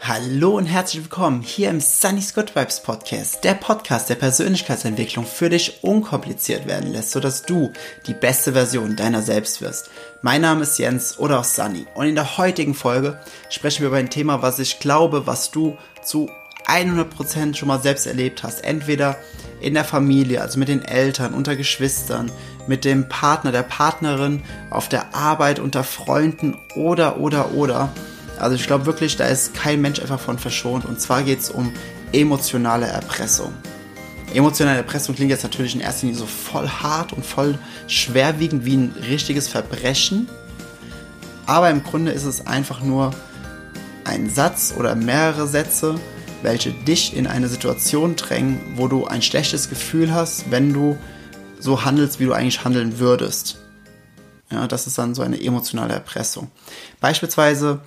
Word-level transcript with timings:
Hallo 0.00 0.56
und 0.56 0.66
herzlich 0.66 1.02
willkommen 1.02 1.40
hier 1.40 1.70
im 1.70 1.80
Sunny's 1.80 2.34
Good 2.34 2.54
Vibes 2.54 2.80
Podcast, 2.80 3.42
der 3.42 3.54
Podcast 3.54 4.10
der 4.10 4.16
Persönlichkeitsentwicklung 4.16 5.24
für 5.24 5.48
dich 5.48 5.82
unkompliziert 5.82 6.66
werden 6.66 6.92
lässt, 6.92 7.12
sodass 7.12 7.42
du 7.42 7.72
die 8.06 8.14
beste 8.14 8.52
Version 8.52 8.96
deiner 8.96 9.22
selbst 9.22 9.62
wirst. 9.62 9.90
Mein 10.20 10.42
Name 10.42 10.62
ist 10.62 10.78
Jens 10.78 11.18
oder 11.18 11.40
auch 11.40 11.44
Sunny 11.44 11.86
und 11.94 12.06
in 12.06 12.14
der 12.14 12.36
heutigen 12.36 12.74
Folge 12.74 13.18
sprechen 13.48 13.80
wir 13.80 13.88
über 13.88 13.96
ein 13.96 14.10
Thema, 14.10 14.42
was 14.42 14.58
ich 14.58 14.78
glaube, 14.78 15.26
was 15.26 15.50
du 15.50 15.78
zu 16.02 16.28
100% 16.66 17.54
schon 17.54 17.68
mal 17.68 17.80
selbst 17.80 18.06
erlebt 18.06 18.42
hast. 18.42 18.64
Entweder 18.64 19.16
in 19.60 19.74
der 19.74 19.84
Familie, 19.84 20.40
also 20.40 20.58
mit 20.58 20.68
den 20.68 20.84
Eltern, 20.84 21.34
unter 21.34 21.56
Geschwistern, 21.56 22.30
mit 22.66 22.84
dem 22.84 23.08
Partner, 23.08 23.52
der 23.52 23.62
Partnerin, 23.62 24.42
auf 24.70 24.88
der 24.88 25.14
Arbeit, 25.14 25.58
unter 25.58 25.84
Freunden 25.84 26.58
oder, 26.74 27.18
oder, 27.18 27.52
oder. 27.52 27.92
Also 28.44 28.56
ich 28.56 28.66
glaube 28.66 28.84
wirklich, 28.84 29.16
da 29.16 29.24
ist 29.24 29.54
kein 29.54 29.80
Mensch 29.80 30.00
einfach 30.00 30.20
von 30.20 30.38
verschont. 30.38 30.84
Und 30.84 31.00
zwar 31.00 31.22
geht 31.22 31.40
es 31.40 31.48
um 31.48 31.72
emotionale 32.12 32.84
Erpressung. 32.84 33.54
Emotionale 34.34 34.76
Erpressung 34.76 35.14
klingt 35.14 35.30
jetzt 35.30 35.44
natürlich 35.44 35.74
in 35.74 35.80
erster 35.80 36.04
Linie 36.04 36.20
so 36.20 36.26
voll 36.26 36.68
hart 36.68 37.14
und 37.14 37.24
voll 37.24 37.58
schwerwiegend 37.86 38.66
wie 38.66 38.76
ein 38.76 38.94
richtiges 39.08 39.48
Verbrechen. 39.48 40.28
Aber 41.46 41.70
im 41.70 41.82
Grunde 41.84 42.12
ist 42.12 42.24
es 42.24 42.46
einfach 42.46 42.82
nur 42.82 43.14
ein 44.04 44.28
Satz 44.28 44.74
oder 44.76 44.94
mehrere 44.94 45.48
Sätze, 45.48 45.94
welche 46.42 46.72
dich 46.72 47.16
in 47.16 47.26
eine 47.26 47.48
Situation 47.48 48.14
drängen, 48.14 48.60
wo 48.76 48.88
du 48.88 49.06
ein 49.06 49.22
schlechtes 49.22 49.70
Gefühl 49.70 50.12
hast, 50.12 50.50
wenn 50.50 50.74
du 50.74 50.98
so 51.60 51.86
handelst, 51.86 52.20
wie 52.20 52.26
du 52.26 52.34
eigentlich 52.34 52.62
handeln 52.62 52.98
würdest. 52.98 53.56
Ja, 54.50 54.68
das 54.68 54.86
ist 54.86 54.98
dann 54.98 55.14
so 55.14 55.22
eine 55.22 55.42
emotionale 55.42 55.94
Erpressung. 55.94 56.50
Beispielsweise 57.00 57.80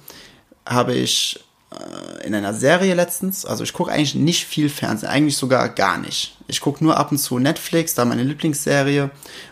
habe 0.67 0.93
ich 0.93 1.39
äh, 1.71 2.25
in 2.25 2.35
einer 2.35 2.53
Serie 2.53 2.93
letztens, 2.93 3.45
also 3.45 3.63
ich 3.63 3.73
gucke 3.73 3.91
eigentlich 3.91 4.15
nicht 4.15 4.45
viel 4.45 4.69
Fernsehen, 4.69 5.09
eigentlich 5.09 5.37
sogar 5.37 5.69
gar 5.69 5.97
nicht. 5.97 6.37
Ich 6.47 6.61
gucke 6.61 6.83
nur 6.83 6.97
ab 6.97 7.11
und 7.11 7.17
zu 7.17 7.39
Netflix, 7.39 7.93
da 7.93 8.05
meine 8.05 8.23
Lieblingsserie 8.23 9.09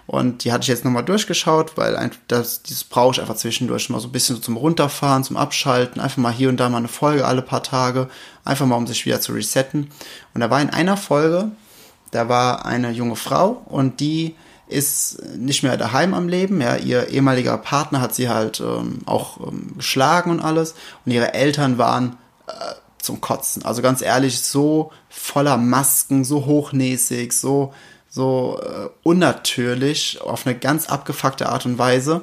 und 0.08 0.44
die 0.44 0.52
hatte 0.52 0.64
ich 0.64 0.70
jetzt 0.70 0.86
nochmal 0.86 1.04
durchgeschaut, 1.04 1.76
weil 1.76 2.12
das, 2.28 2.64
dieses 2.64 2.86
brauche 2.86 3.14
ich 3.14 3.22
einfach 3.22 3.36
zwischendurch 3.36 3.90
mal 3.90 4.00
so 4.00 4.08
ein 4.08 4.14
bisschen 4.14 4.38
so 4.38 4.42
zum 4.42 4.56
Runterfahren, 4.56 5.24
zum 5.24 5.36
Abschalten, 5.36 6.02
einfach 6.02 6.18
mal 6.18 6.32
hier 6.32 6.50
und 6.50 6.58
da 6.58 6.70
mal 6.70 6.78
eine 6.78 6.88
Folge 6.88 7.26
alle 7.26 7.42
paar 7.42 7.64
Tage, 7.64 8.10
einfach 8.46 8.66
mal 8.66 8.78
um 8.78 8.88
sich 8.88 9.06
wieder 9.06 9.20
zu 9.20 9.34
resetten. 9.34 9.90
Und 10.34 10.42
da 10.42 10.50
war 10.50 10.62
in 10.62 10.70
einer 10.70 10.96
Folge, 10.96 11.52
da 12.12 12.30
war 12.30 12.66
eine 12.66 12.92
junge 12.92 13.18
Frau 13.18 13.64
und 13.66 14.00
die 14.00 14.36
ist 14.68 15.22
nicht 15.38 15.64
mehr 15.64 15.78
daheim 15.78 16.14
am 16.14 16.28
Leben. 16.28 16.60
Ja, 16.62 16.76
ihr 16.76 17.10
ehemaliger 17.10 17.58
Partner 17.58 18.02
hat 18.02 18.16
sie 18.16 18.30
halt 18.30 18.60
ähm, 18.60 19.00
auch 19.06 19.40
ähm, 19.48 19.74
geschlagen 19.78 20.32
und 20.32 20.40
alles. 20.40 20.76
Und 21.06 21.12
ihre 21.12 21.34
Eltern 21.34 21.78
waren 21.78 22.18
äh, 22.48 22.52
zum 22.98 23.22
Kotzen. 23.22 23.64
Also 23.64 23.82
ganz 23.82 24.02
ehrlich, 24.02 24.42
so 24.42 24.92
voller 25.10 25.58
Masken, 25.58 26.26
so 26.26 26.46
hochnäsig, 26.46 27.34
so, 27.34 27.74
so 28.10 28.60
äh, 28.62 28.90
unnatürlich, 29.04 30.20
auf 30.22 30.46
eine 30.46 30.58
ganz 30.58 30.88
abgefuckte 30.88 31.48
Art 31.50 31.66
und 31.66 31.78
Weise. 31.78 32.22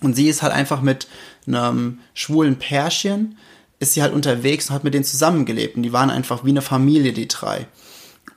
Und 0.00 0.14
sie 0.14 0.28
ist 0.28 0.42
halt 0.42 0.52
einfach 0.52 0.80
mit 0.80 1.06
einem 1.46 2.00
schwulen 2.14 2.58
Pärchen, 2.58 3.36
ist 3.78 3.94
sie 3.94 4.02
halt 4.02 4.14
unterwegs 4.14 4.68
und 4.68 4.74
hat 4.74 4.84
mit 4.84 4.94
denen 4.94 5.04
zusammengelebt. 5.04 5.76
Und 5.76 5.82
die 5.82 5.92
waren 5.92 6.10
einfach 6.10 6.44
wie 6.44 6.50
eine 6.50 6.62
Familie, 6.62 7.12
die 7.12 7.28
drei. 7.28 7.66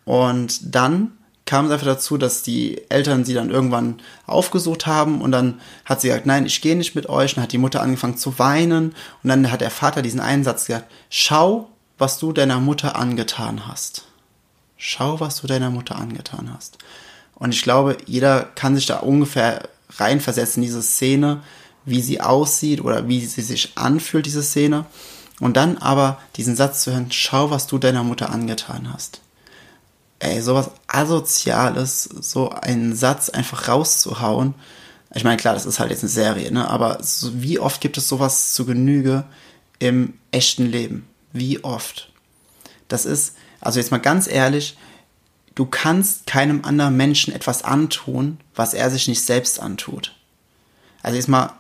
Und 0.04 0.76
dann 0.76 1.14
kam 1.46 1.66
es 1.66 1.72
einfach 1.72 1.86
dazu, 1.86 2.18
dass 2.18 2.42
die 2.42 2.82
Eltern 2.90 3.24
sie 3.24 3.36
dann 3.36 3.52
irgendwann 3.52 4.02
aufgesucht 4.26 4.88
haben 4.88 5.22
und 5.22 5.32
dann 5.32 5.62
hat 5.86 6.02
sie 6.02 6.08
gesagt, 6.08 6.26
nein, 6.26 6.46
ich 6.48 6.62
gehe 6.62 6.76
nicht 6.76 6.96
mit 6.96 7.08
euch. 7.08 7.32
Und 7.32 7.38
dann 7.38 7.44
hat 7.44 7.52
die 7.52 7.60
Mutter 7.60 7.82
angefangen 7.82 8.18
zu 8.18 8.40
weinen 8.40 8.96
und 9.24 9.30
dann 9.30 9.52
hat 9.52 9.62
der 9.62 9.70
Vater 9.70 10.02
diesen 10.02 10.20
Einsatz 10.20 10.66
gesagt, 10.66 10.92
schau, 11.10 11.70
was 12.00 12.18
du 12.18 12.34
deiner 12.34 12.60
Mutter 12.60 12.96
angetan 12.96 13.68
hast. 13.68 14.06
Schau, 14.78 15.20
was 15.20 15.42
du 15.42 15.48
deiner 15.48 15.70
Mutter 15.70 15.96
angetan 15.96 16.52
hast. 16.54 16.80
Und 17.36 17.54
ich 17.54 17.62
glaube, 17.62 17.98
jeder 18.06 18.44
kann 18.56 18.76
sich 18.76 18.88
da 18.88 18.98
ungefähr 18.98 19.70
reinversetzen 19.98 20.64
in 20.64 20.68
diese 20.68 20.82
Szene, 20.82 21.42
wie 21.86 22.02
sie 22.02 22.22
aussieht 22.22 22.82
oder 22.82 23.08
wie 23.08 23.24
sie 23.24 23.42
sich 23.42 23.74
anfühlt, 23.76 24.26
diese 24.26 24.42
Szene. 24.42 24.86
Und 25.40 25.58
dann 25.58 25.78
aber 25.78 26.20
diesen 26.38 26.56
Satz 26.56 26.82
zu 26.82 26.92
hören, 26.92 27.12
schau, 27.12 27.52
was 27.52 27.68
du 27.68 27.78
deiner 27.78 28.04
Mutter 28.04 28.32
angetan 28.32 28.92
hast 28.92 29.22
ey, 30.20 30.42
sowas 30.42 30.72
Asoziales, 30.88 32.04
so 32.04 32.50
einen 32.50 32.96
Satz 32.96 33.30
einfach 33.30 33.68
rauszuhauen. 33.68 34.56
Ich 35.14 35.24
meine, 35.24 35.38
klar, 35.38 35.54
das 35.54 35.66
ist 35.66 35.80
halt 35.80 35.92
jetzt 35.92 36.04
eine 36.04 36.10
Serie, 36.10 36.52
ne? 36.52 36.70
Aber 36.70 37.02
so, 37.02 37.42
wie 37.42 37.60
oft 37.60 37.82
gibt 37.82 37.98
es 37.98 38.10
sowas 38.10 38.54
zu 38.54 38.66
Genüge 38.66 39.26
im 39.80 40.16
echten 40.32 40.66
Leben? 40.66 41.08
Wie 41.32 41.64
oft? 41.64 42.12
Das 42.88 43.06
ist, 43.06 43.36
also 43.62 43.80
jetzt 43.80 43.92
mal 43.92 43.98
ganz 43.98 44.28
ehrlich, 44.28 44.78
du 45.56 45.66
kannst 45.66 46.28
keinem 46.28 46.64
anderen 46.66 46.98
Menschen 46.98 47.34
etwas 47.34 47.64
antun, 47.64 48.40
was 48.54 48.74
er 48.74 48.90
sich 48.90 49.08
nicht 49.08 49.22
selbst 49.22 49.60
antut. 49.60 50.16
Also 51.02 51.18
jetzt 51.18 51.30
mal 51.30 51.54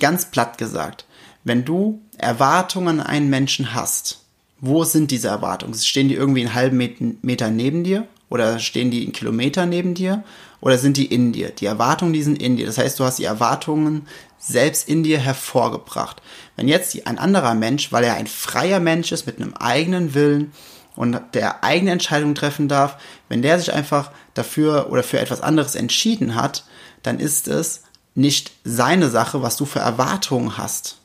ganz 0.00 0.26
platt 0.26 0.58
gesagt, 0.58 1.06
wenn 1.44 1.64
du 1.64 2.00
Erwartungen 2.18 3.00
an 3.00 3.06
einen 3.06 3.30
Menschen 3.30 3.74
hast, 3.74 4.25
wo 4.60 4.84
sind 4.84 5.10
diese 5.10 5.28
Erwartungen? 5.28 5.74
Stehen 5.74 6.08
die 6.08 6.14
irgendwie 6.14 6.40
einen 6.40 6.54
halben 6.54 7.18
Meter 7.22 7.50
neben 7.50 7.84
dir? 7.84 8.06
Oder 8.28 8.58
stehen 8.58 8.90
die 8.90 9.02
einen 9.02 9.12
Kilometer 9.12 9.66
neben 9.66 9.94
dir? 9.94 10.24
Oder 10.60 10.78
sind 10.78 10.96
die 10.96 11.06
in 11.06 11.32
dir? 11.32 11.50
Die 11.50 11.66
Erwartungen, 11.66 12.12
die 12.12 12.22
sind 12.22 12.40
in 12.42 12.56
dir. 12.56 12.66
Das 12.66 12.78
heißt, 12.78 12.98
du 12.98 13.04
hast 13.04 13.18
die 13.18 13.24
Erwartungen 13.24 14.06
selbst 14.38 14.88
in 14.88 15.02
dir 15.02 15.18
hervorgebracht. 15.18 16.22
Wenn 16.56 16.68
jetzt 16.68 17.06
ein 17.06 17.18
anderer 17.18 17.54
Mensch, 17.54 17.92
weil 17.92 18.04
er 18.04 18.14
ein 18.14 18.26
freier 18.26 18.80
Mensch 18.80 19.12
ist 19.12 19.26
mit 19.26 19.40
einem 19.40 19.54
eigenen 19.54 20.14
Willen 20.14 20.52
und 20.96 21.20
der 21.34 21.62
eigene 21.62 21.92
Entscheidung 21.92 22.34
treffen 22.34 22.68
darf, 22.68 22.96
wenn 23.28 23.42
der 23.42 23.58
sich 23.58 23.72
einfach 23.72 24.10
dafür 24.34 24.88
oder 24.90 25.02
für 25.02 25.20
etwas 25.20 25.42
anderes 25.42 25.74
entschieden 25.74 26.34
hat, 26.34 26.64
dann 27.02 27.20
ist 27.20 27.48
es 27.48 27.82
nicht 28.14 28.52
seine 28.64 29.10
Sache, 29.10 29.42
was 29.42 29.56
du 29.56 29.66
für 29.66 29.80
Erwartungen 29.80 30.56
hast 30.56 30.96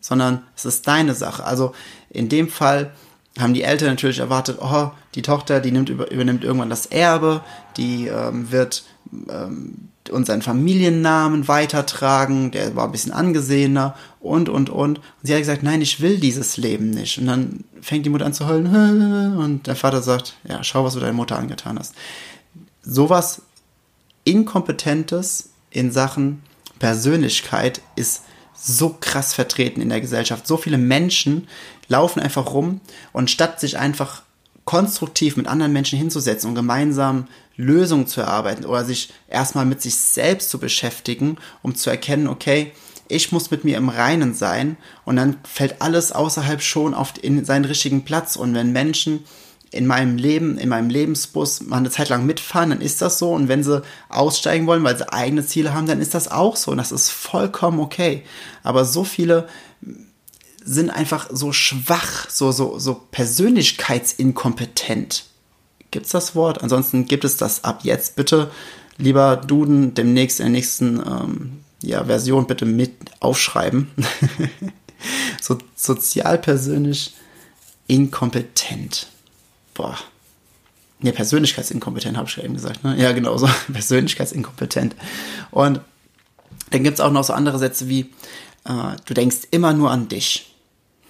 sondern 0.00 0.42
es 0.56 0.64
ist 0.64 0.86
deine 0.86 1.14
Sache. 1.14 1.44
Also 1.44 1.72
in 2.10 2.28
dem 2.28 2.48
Fall 2.48 2.92
haben 3.38 3.54
die 3.54 3.62
Eltern 3.62 3.88
natürlich 3.88 4.18
erwartet, 4.18 4.58
oh, 4.60 4.90
die 5.14 5.22
Tochter, 5.22 5.60
die 5.60 5.70
nimmt, 5.70 5.88
übernimmt 5.88 6.44
irgendwann 6.44 6.70
das 6.70 6.86
Erbe, 6.86 7.42
die 7.76 8.08
ähm, 8.08 8.50
wird 8.50 8.84
ähm, 9.28 9.88
unseren 10.10 10.42
Familiennamen 10.42 11.48
weitertragen, 11.48 12.50
der 12.50 12.74
war 12.74 12.86
ein 12.86 12.92
bisschen 12.92 13.12
angesehener 13.12 13.94
und, 14.20 14.48
und, 14.48 14.70
und. 14.70 14.98
Und 14.98 15.00
sie 15.22 15.34
hat 15.34 15.40
gesagt, 15.40 15.62
nein, 15.62 15.82
ich 15.82 16.00
will 16.00 16.18
dieses 16.18 16.56
Leben 16.56 16.90
nicht. 16.90 17.18
Und 17.18 17.26
dann 17.26 17.64
fängt 17.80 18.06
die 18.06 18.10
Mutter 18.10 18.26
an 18.26 18.32
zu 18.32 18.46
heulen 18.46 19.36
und 19.38 19.66
der 19.66 19.76
Vater 19.76 20.02
sagt, 20.02 20.34
ja, 20.48 20.64
schau, 20.64 20.84
was 20.84 20.94
du 20.94 21.00
deiner 21.00 21.12
Mutter 21.12 21.38
angetan 21.38 21.78
hast. 21.78 21.94
Sowas 22.82 23.42
Inkompetentes 24.24 25.50
in 25.70 25.92
Sachen 25.92 26.42
Persönlichkeit 26.78 27.80
ist 27.96 28.22
so 28.60 28.96
krass 29.00 29.34
vertreten 29.34 29.80
in 29.80 29.88
der 29.88 30.00
Gesellschaft. 30.00 30.46
So 30.46 30.56
viele 30.56 30.78
Menschen 30.78 31.48
laufen 31.88 32.20
einfach 32.20 32.52
rum 32.52 32.80
und 33.12 33.30
statt 33.30 33.60
sich 33.60 33.78
einfach 33.78 34.22
konstruktiv 34.64 35.36
mit 35.36 35.46
anderen 35.46 35.72
Menschen 35.72 35.98
hinzusetzen 35.98 36.50
und 36.50 36.54
gemeinsam 36.54 37.26
Lösungen 37.56 38.06
zu 38.06 38.20
erarbeiten 38.20 38.66
oder 38.66 38.84
sich 38.84 39.10
erstmal 39.28 39.64
mit 39.64 39.80
sich 39.80 39.96
selbst 39.96 40.50
zu 40.50 40.58
beschäftigen, 40.58 41.38
um 41.62 41.74
zu 41.74 41.88
erkennen, 41.90 42.28
okay, 42.28 42.72
ich 43.08 43.32
muss 43.32 43.50
mit 43.50 43.64
mir 43.64 43.78
im 43.78 43.88
Reinen 43.88 44.34
sein 44.34 44.76
und 45.04 45.16
dann 45.16 45.38
fällt 45.42 45.80
alles 45.80 46.12
außerhalb 46.12 46.60
schon 46.60 46.92
auf 46.94 47.14
in 47.22 47.44
seinen 47.44 47.64
richtigen 47.64 48.04
Platz 48.04 48.36
und 48.36 48.54
wenn 48.54 48.72
Menschen 48.72 49.24
in 49.70 49.86
meinem 49.86 50.16
Leben, 50.16 50.58
in 50.58 50.70
meinem 50.70 50.90
Lebensbus 50.90 51.60
mal 51.62 51.76
eine 51.76 51.90
Zeit 51.90 52.08
lang 52.08 52.24
mitfahren, 52.24 52.70
dann 52.70 52.80
ist 52.80 53.02
das 53.02 53.18
so. 53.18 53.32
Und 53.32 53.48
wenn 53.48 53.62
sie 53.62 53.82
aussteigen 54.08 54.66
wollen, 54.66 54.82
weil 54.82 54.96
sie 54.96 55.12
eigene 55.12 55.44
Ziele 55.44 55.74
haben, 55.74 55.86
dann 55.86 56.00
ist 56.00 56.14
das 56.14 56.30
auch 56.30 56.56
so. 56.56 56.70
Und 56.70 56.78
das 56.78 56.90
ist 56.92 57.10
vollkommen 57.10 57.80
okay. 57.80 58.22
Aber 58.62 58.86
so 58.86 59.04
viele 59.04 59.46
sind 60.64 60.88
einfach 60.90 61.28
so 61.30 61.52
schwach, 61.52 62.30
so, 62.30 62.50
so, 62.52 62.78
so 62.78 62.94
persönlichkeitsinkompetent. 63.10 65.24
Gibt's 65.90 66.10
das 66.10 66.34
Wort? 66.34 66.62
Ansonsten 66.62 67.06
gibt 67.06 67.24
es 67.24 67.36
das 67.36 67.64
ab 67.64 67.80
jetzt. 67.82 68.16
Bitte, 68.16 68.50
lieber 68.96 69.36
Duden, 69.36 69.92
demnächst 69.94 70.40
in 70.40 70.46
der 70.46 70.52
nächsten 70.52 70.98
ähm, 70.98 71.60
ja, 71.82 72.04
Version 72.04 72.46
bitte 72.46 72.64
mit 72.64 72.92
aufschreiben. 73.20 73.90
so 75.40 75.58
sozial 75.76 76.38
persönlich 76.38 77.14
inkompetent 77.86 79.08
boah, 79.78 79.96
ne, 81.00 81.12
persönlichkeitsinkompetent 81.12 82.18
habe 82.18 82.28
ich 82.28 82.36
ja 82.36 82.42
eben 82.42 82.54
gesagt, 82.54 82.84
ne? 82.84 82.96
Ja, 83.00 83.12
genau, 83.12 83.38
so 83.38 83.48
persönlichkeitsinkompetent. 83.72 84.94
Und 85.50 85.80
dann 86.70 86.84
gibt 86.84 86.98
es 86.98 87.00
auch 87.00 87.12
noch 87.12 87.24
so 87.24 87.32
andere 87.32 87.58
Sätze 87.58 87.88
wie, 87.88 88.00
äh, 88.64 88.96
du 89.06 89.14
denkst 89.14 89.38
immer 89.52 89.72
nur 89.72 89.90
an 89.90 90.08
dich. 90.08 90.54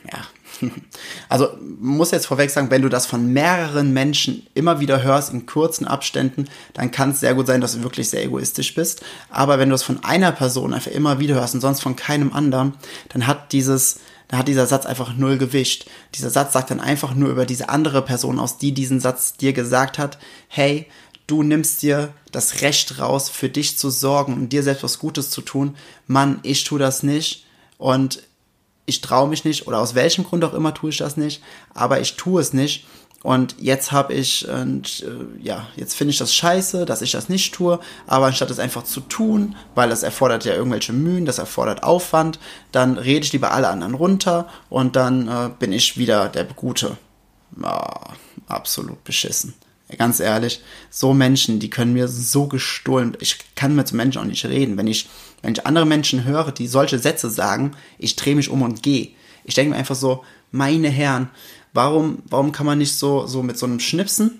Ja. 0.05 0.21
Also 1.29 1.51
muss 1.79 2.11
jetzt 2.11 2.27
vorweg 2.27 2.51
sagen, 2.51 2.71
wenn 2.71 2.83
du 2.83 2.89
das 2.89 3.07
von 3.07 3.33
mehreren 3.33 3.93
Menschen 3.93 4.47
immer 4.55 4.81
wieder 4.81 5.03
hörst 5.03 5.33
in 5.33 5.47
kurzen 5.47 5.87
Abständen, 5.87 6.49
dann 6.73 6.91
kann 6.91 7.11
es 7.11 7.21
sehr 7.21 7.35
gut 7.35 7.47
sein, 7.47 7.61
dass 7.61 7.75
du 7.75 7.83
wirklich 7.83 8.09
sehr 8.09 8.25
egoistisch 8.25 8.75
bist. 8.75 9.05
Aber 9.31 9.59
wenn 9.59 9.69
du 9.69 9.75
es 9.75 9.83
von 9.83 10.03
einer 10.03 10.33
Person 10.33 10.73
einfach 10.73 10.91
immer 10.91 11.21
wieder 11.21 11.35
hörst 11.37 11.55
und 11.55 11.61
sonst 11.61 11.81
von 11.81 11.97
keinem 11.97 12.33
anderen, 12.33 12.75
dann 13.11 13.27
hat 13.27 13.53
dieses 13.53 14.01
da 14.29 14.39
hat 14.39 14.49
dieser 14.49 14.67
Satz 14.67 14.85
einfach 14.87 15.17
null 15.17 15.39
gewischt. 15.39 15.87
Dieser 16.15 16.31
Satz 16.31 16.53
sagt 16.53 16.71
dann 16.71 16.81
einfach 16.81 17.15
nur 17.15 17.31
über 17.31 17.47
diese 17.47 17.71
andere 17.71 18.03
Person 18.03 18.39
aus, 18.39 18.59
die 18.59 18.73
diesen 18.73 19.01
Satz 19.01 19.35
dir 19.35 19.55
gesagt 19.55 19.99
hat, 19.99 20.19
hey, 20.49 20.87
du 21.27 21.43
nimmst 21.43 21.83
dir 21.83 22.13
das 22.31 22.61
Recht 22.61 22.99
raus, 22.99 23.31
für 23.31 23.49
dich 23.49 23.79
zu 23.79 23.91
sorgen 23.91 24.35
und 24.35 24.51
dir 24.51 24.63
selbst 24.63 24.83
was 24.83 24.99
Gutes 24.99 25.31
zu 25.31 25.41
tun. 25.41 25.77
Mann, 26.07 26.41
ich 26.43 26.65
tu 26.65 26.77
das 26.77 27.03
nicht 27.03 27.47
und 27.79 28.23
ich 28.85 29.01
traue 29.01 29.29
mich 29.29 29.45
nicht 29.45 29.67
oder 29.67 29.79
aus 29.79 29.95
welchem 29.95 30.25
Grund 30.25 30.45
auch 30.45 30.55
immer 30.55 30.75
tue 30.75 30.91
ich 30.91 30.99
das 30.99 31.17
nicht, 31.17 31.43
aber 31.75 32.01
ich 32.01 32.17
tue 32.17 32.41
es 32.41 32.53
nicht 32.53 32.87
und 33.23 33.57
jetzt 33.59 33.91
habe 33.91 34.15
ich, 34.15 34.49
und, 34.49 35.03
äh, 35.03 35.45
ja, 35.45 35.67
jetzt 35.77 35.95
finde 35.95 36.13
ich 36.13 36.19
das 36.19 36.33
scheiße, 36.35 36.87
dass 36.87 37.03
ich 37.03 37.11
das 37.11 37.29
nicht 37.29 37.53
tue, 37.53 37.81
aber 38.07 38.27
anstatt 38.27 38.51
es 38.51 38.61
einfach 38.61 38.85
zu 38.85 39.01
tun, 39.01 39.57
weil 39.75 39.89
das 39.89 40.05
erfordert 40.05 40.45
ja 40.45 40.55
irgendwelche 40.55 40.93
Mühen, 40.93 41.27
das 41.27 41.39
erfordert 41.39 41.83
Aufwand, 41.83 42.39
dann 42.71 42.97
rede 42.97 43.27
ich 43.27 43.33
lieber 43.33 43.53
alle 43.53 43.69
anderen 43.69 43.95
runter 43.95 44.49
und 44.71 44.95
dann 44.95 45.27
äh, 45.27 45.51
bin 45.59 45.73
ich 45.73 45.99
wieder 45.99 46.29
der 46.29 46.45
Gute. 46.45 46.97
Ah, 47.61 48.13
absolut 48.47 49.03
beschissen. 49.03 49.55
Ganz 49.97 50.21
ehrlich, 50.21 50.61
so 50.91 51.15
Menschen, 51.15 51.61
die 51.61 51.71
können 51.71 51.95
mir 51.95 52.09
so 52.09 52.47
gestohlen. 52.47 53.17
Ich 53.21 53.39
kann 53.55 53.75
mit 53.75 53.89
so 53.89 53.97
Menschen 53.97 54.21
auch 54.21 54.27
nicht 54.27 54.45
reden. 54.45 54.77
Wenn 54.77 54.87
ich, 54.87 55.09
wenn 55.41 55.55
ich 55.55 55.67
andere 55.67 55.87
Menschen 55.87 56.25
höre, 56.25 56.53
die 56.53 56.69
solche 56.69 56.99
Sätze 56.99 57.31
sagen, 57.31 57.73
ich 57.99 58.15
drehe 58.15 58.37
mich 58.37 58.51
um 58.51 58.61
und 58.61 58.83
gehe. 58.83 59.13
Ich 59.45 59.55
denke 59.55 59.71
mir 59.71 59.77
einfach 59.77 59.95
so, 59.95 60.25
meine 60.51 60.89
Herren, 60.89 61.31
warum, 61.73 62.23
warum 62.29 62.53
kann 62.53 62.67
man 62.67 62.79
nicht 62.79 62.97
so, 62.97 63.27
so 63.27 63.43
mit 63.43 63.59
so 63.59 63.67
einem 63.67 63.81
Schnipsen 63.81 64.39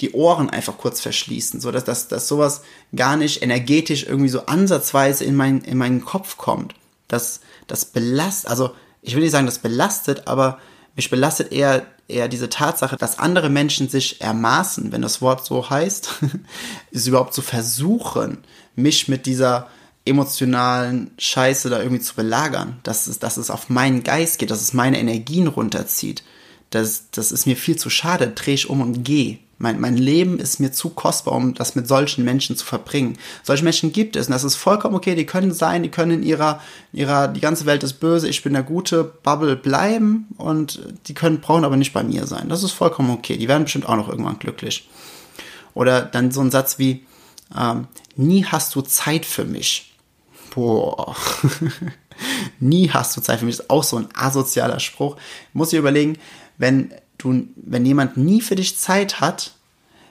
die 0.00 0.12
Ohren 0.12 0.48
einfach 0.48 0.78
kurz 0.78 1.00
verschließen, 1.00 1.60
so 1.60 1.70
dass, 1.70 1.84
dass, 1.84 2.08
dass 2.08 2.28
sowas 2.28 2.62
gar 2.94 3.16
nicht 3.16 3.42
energetisch 3.42 4.04
irgendwie 4.04 4.30
so 4.30 4.46
ansatzweise 4.46 5.24
in, 5.24 5.36
mein, 5.36 5.60
in 5.60 5.76
meinen 5.76 6.04
Kopf 6.04 6.36
kommt. 6.36 6.74
Das, 7.08 7.40
das 7.66 7.84
belastet, 7.84 8.50
also 8.50 8.70
ich 9.02 9.14
will 9.14 9.22
nicht 9.22 9.32
sagen, 9.32 9.46
das 9.46 9.58
belastet, 9.58 10.26
aber 10.26 10.58
mich 10.96 11.10
belastet 11.10 11.52
eher, 11.52 11.86
eher 12.08 12.28
diese 12.28 12.48
Tatsache, 12.48 12.96
dass 12.96 13.18
andere 13.18 13.50
Menschen 13.50 13.88
sich 13.88 14.20
ermaßen, 14.20 14.90
wenn 14.92 15.02
das 15.02 15.20
Wort 15.20 15.44
so 15.44 15.68
heißt, 15.68 16.10
ist 16.90 17.06
überhaupt 17.06 17.34
zu 17.34 17.42
versuchen, 17.42 18.38
mich 18.76 19.08
mit 19.08 19.26
dieser 19.26 19.68
emotionalen 20.06 21.10
Scheiße 21.18 21.68
da 21.68 21.78
irgendwie 21.78 22.00
zu 22.02 22.14
belagern, 22.14 22.80
dass 22.82 23.06
es, 23.06 23.18
dass 23.18 23.36
es 23.36 23.50
auf 23.50 23.68
meinen 23.68 24.02
Geist 24.02 24.38
geht, 24.38 24.50
dass 24.50 24.62
es 24.62 24.72
meine 24.72 24.98
Energien 24.98 25.46
runterzieht 25.46 26.22
das, 26.70 27.10
das 27.10 27.32
ist 27.32 27.46
mir 27.46 27.56
viel 27.56 27.76
zu 27.76 27.90
schade, 27.90 28.28
drehe 28.28 28.54
ich 28.54 28.70
um 28.70 28.80
und 28.80 29.04
gehe. 29.04 29.38
Mein, 29.62 29.78
mein 29.78 29.98
Leben 29.98 30.38
ist 30.38 30.58
mir 30.58 30.72
zu 30.72 30.88
kostbar, 30.88 31.34
um 31.34 31.52
das 31.52 31.74
mit 31.74 31.86
solchen 31.86 32.24
Menschen 32.24 32.56
zu 32.56 32.64
verbringen. 32.64 33.18
Solche 33.42 33.62
Menschen 33.62 33.92
gibt 33.92 34.16
es 34.16 34.26
und 34.26 34.32
das 34.32 34.42
ist 34.42 34.56
vollkommen 34.56 34.94
okay. 34.94 35.14
Die 35.14 35.26
können 35.26 35.52
sein, 35.52 35.82
die 35.82 35.90
können 35.90 36.12
in 36.12 36.22
ihrer, 36.22 36.62
in 36.94 37.00
ihrer, 37.00 37.28
die 37.28 37.40
ganze 37.40 37.66
Welt 37.66 37.82
ist 37.82 38.00
böse, 38.00 38.26
ich 38.26 38.42
bin 38.42 38.54
der 38.54 38.62
gute 38.62 39.04
Bubble 39.04 39.56
bleiben 39.56 40.28
und 40.38 40.80
die 41.08 41.12
können, 41.12 41.42
brauchen 41.42 41.66
aber 41.66 41.76
nicht 41.76 41.92
bei 41.92 42.02
mir 42.02 42.26
sein. 42.26 42.48
Das 42.48 42.62
ist 42.62 42.72
vollkommen 42.72 43.10
okay. 43.10 43.36
Die 43.36 43.48
werden 43.48 43.64
bestimmt 43.64 43.86
auch 43.86 43.96
noch 43.96 44.08
irgendwann 44.08 44.38
glücklich. 44.38 44.88
Oder 45.74 46.02
dann 46.02 46.30
so 46.30 46.40
ein 46.40 46.50
Satz 46.50 46.78
wie, 46.78 47.04
ähm, 47.54 47.86
nie 48.16 48.46
hast 48.46 48.74
du 48.74 48.80
Zeit 48.80 49.26
für 49.26 49.44
mich. 49.44 49.92
Boah. 50.54 51.14
nie 52.60 52.90
hast 52.90 53.14
du 53.14 53.20
Zeit 53.20 53.40
für 53.40 53.44
mich. 53.44 53.56
Das 53.56 53.66
ist 53.66 53.70
auch 53.70 53.84
so 53.84 53.98
ein 53.98 54.08
asozialer 54.14 54.80
Spruch. 54.80 55.16
Muss 55.52 55.72
ich 55.74 55.78
überlegen, 55.78 56.16
wenn 56.60 56.92
du, 57.16 57.48
wenn 57.56 57.86
jemand 57.86 58.18
nie 58.18 58.42
für 58.42 58.54
dich 58.54 58.78
Zeit 58.78 59.20
hat, 59.20 59.52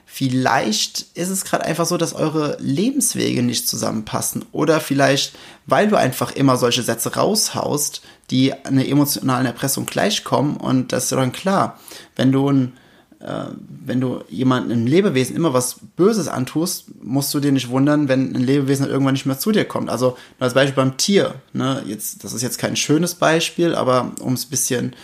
vielleicht 0.04 1.06
ist 1.14 1.30
es 1.30 1.44
gerade 1.44 1.64
einfach 1.64 1.86
so, 1.86 1.96
dass 1.96 2.12
eure 2.12 2.56
Lebenswege 2.58 3.44
nicht 3.44 3.68
zusammenpassen. 3.68 4.44
Oder 4.50 4.80
vielleicht, 4.80 5.32
weil 5.66 5.86
du 5.86 5.96
einfach 5.96 6.32
immer 6.32 6.56
solche 6.56 6.82
Sätze 6.82 7.14
raushaust, 7.14 8.02
die 8.30 8.52
einer 8.52 8.84
emotionalen 8.84 9.46
Erpressung 9.46 9.86
gleichkommen. 9.86 10.56
Und 10.56 10.92
das 10.92 11.04
ist 11.04 11.12
dann 11.12 11.30
klar, 11.30 11.78
wenn 12.16 12.32
du 12.32 12.50
ein 12.50 12.72
äh, 13.20 13.44
wenn 13.84 14.00
du 14.00 14.24
jemandem 14.28 14.78
ein 14.78 14.86
Lebewesen 14.86 15.36
immer 15.36 15.52
was 15.52 15.76
Böses 15.94 16.26
antust, 16.26 16.86
musst 17.02 17.32
du 17.32 17.38
dir 17.38 17.52
nicht 17.52 17.68
wundern, 17.68 18.08
wenn 18.08 18.34
ein 18.34 18.42
Lebewesen 18.42 18.88
irgendwann 18.88 19.12
nicht 19.12 19.26
mehr 19.26 19.38
zu 19.38 19.52
dir 19.52 19.66
kommt. 19.66 19.90
Also 19.90 20.16
als 20.40 20.54
Beispiel 20.54 20.74
beim 20.74 20.96
Tier. 20.96 21.34
Ne? 21.52 21.82
Jetzt, 21.86 22.24
das 22.24 22.32
ist 22.32 22.42
jetzt 22.42 22.58
kein 22.58 22.76
schönes 22.76 23.14
Beispiel, 23.14 23.74
aber 23.74 24.12
um 24.20 24.32
es 24.32 24.46
ein 24.46 24.50
bisschen 24.50 24.96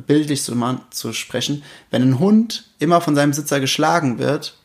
bildlich 0.00 0.42
zu, 0.42 0.54
zu 0.90 1.12
sprechen, 1.12 1.62
wenn 1.90 2.02
ein 2.02 2.18
Hund 2.18 2.70
immer 2.78 3.00
von 3.00 3.14
seinem 3.14 3.30
Besitzer 3.30 3.60
geschlagen 3.60 4.18
wird, 4.18 4.56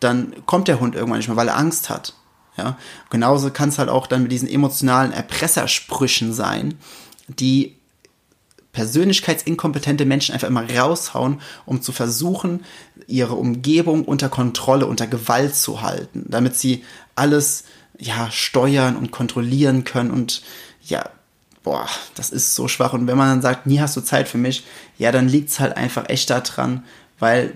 dann 0.00 0.34
kommt 0.46 0.68
der 0.68 0.80
Hund 0.80 0.94
irgendwann 0.94 1.18
nicht 1.18 1.28
mehr, 1.28 1.36
weil 1.36 1.48
er 1.48 1.58
Angst 1.58 1.90
hat. 1.90 2.14
Ja, 2.56 2.76
genauso 3.10 3.50
kann 3.50 3.68
es 3.68 3.78
halt 3.78 3.88
auch 3.88 4.06
dann 4.06 4.22
mit 4.22 4.32
diesen 4.32 4.48
emotionalen 4.48 5.12
Erpressersprüchen 5.12 6.32
sein, 6.32 6.74
die 7.28 7.76
persönlichkeitsinkompetente 8.72 10.04
Menschen 10.04 10.32
einfach 10.32 10.48
immer 10.48 10.68
raushauen, 10.70 11.40
um 11.66 11.82
zu 11.82 11.92
versuchen, 11.92 12.64
ihre 13.06 13.34
Umgebung 13.34 14.04
unter 14.04 14.28
Kontrolle, 14.28 14.86
unter 14.86 15.06
Gewalt 15.06 15.56
zu 15.56 15.82
halten, 15.82 16.26
damit 16.28 16.56
sie 16.56 16.84
alles 17.14 17.64
ja 17.98 18.30
steuern 18.30 18.96
und 18.96 19.10
kontrollieren 19.10 19.84
können 19.84 20.10
und 20.10 20.42
ja 20.82 21.08
boah, 21.62 21.86
das 22.14 22.30
ist 22.30 22.54
so 22.54 22.68
schwach. 22.68 22.92
Und 22.92 23.06
wenn 23.06 23.16
man 23.16 23.28
dann 23.28 23.42
sagt, 23.42 23.66
nie 23.66 23.80
hast 23.80 23.96
du 23.96 24.00
Zeit 24.00 24.28
für 24.28 24.38
mich, 24.38 24.64
ja, 24.98 25.12
dann 25.12 25.28
liegt 25.28 25.50
es 25.50 25.60
halt 25.60 25.76
einfach 25.76 26.08
echt 26.08 26.30
daran, 26.30 26.84
weil 27.18 27.54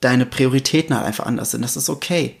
deine 0.00 0.26
Prioritäten 0.26 0.94
halt 0.94 1.06
einfach 1.06 1.26
anders 1.26 1.50
sind. 1.50 1.62
Das 1.62 1.76
ist 1.76 1.88
okay. 1.88 2.36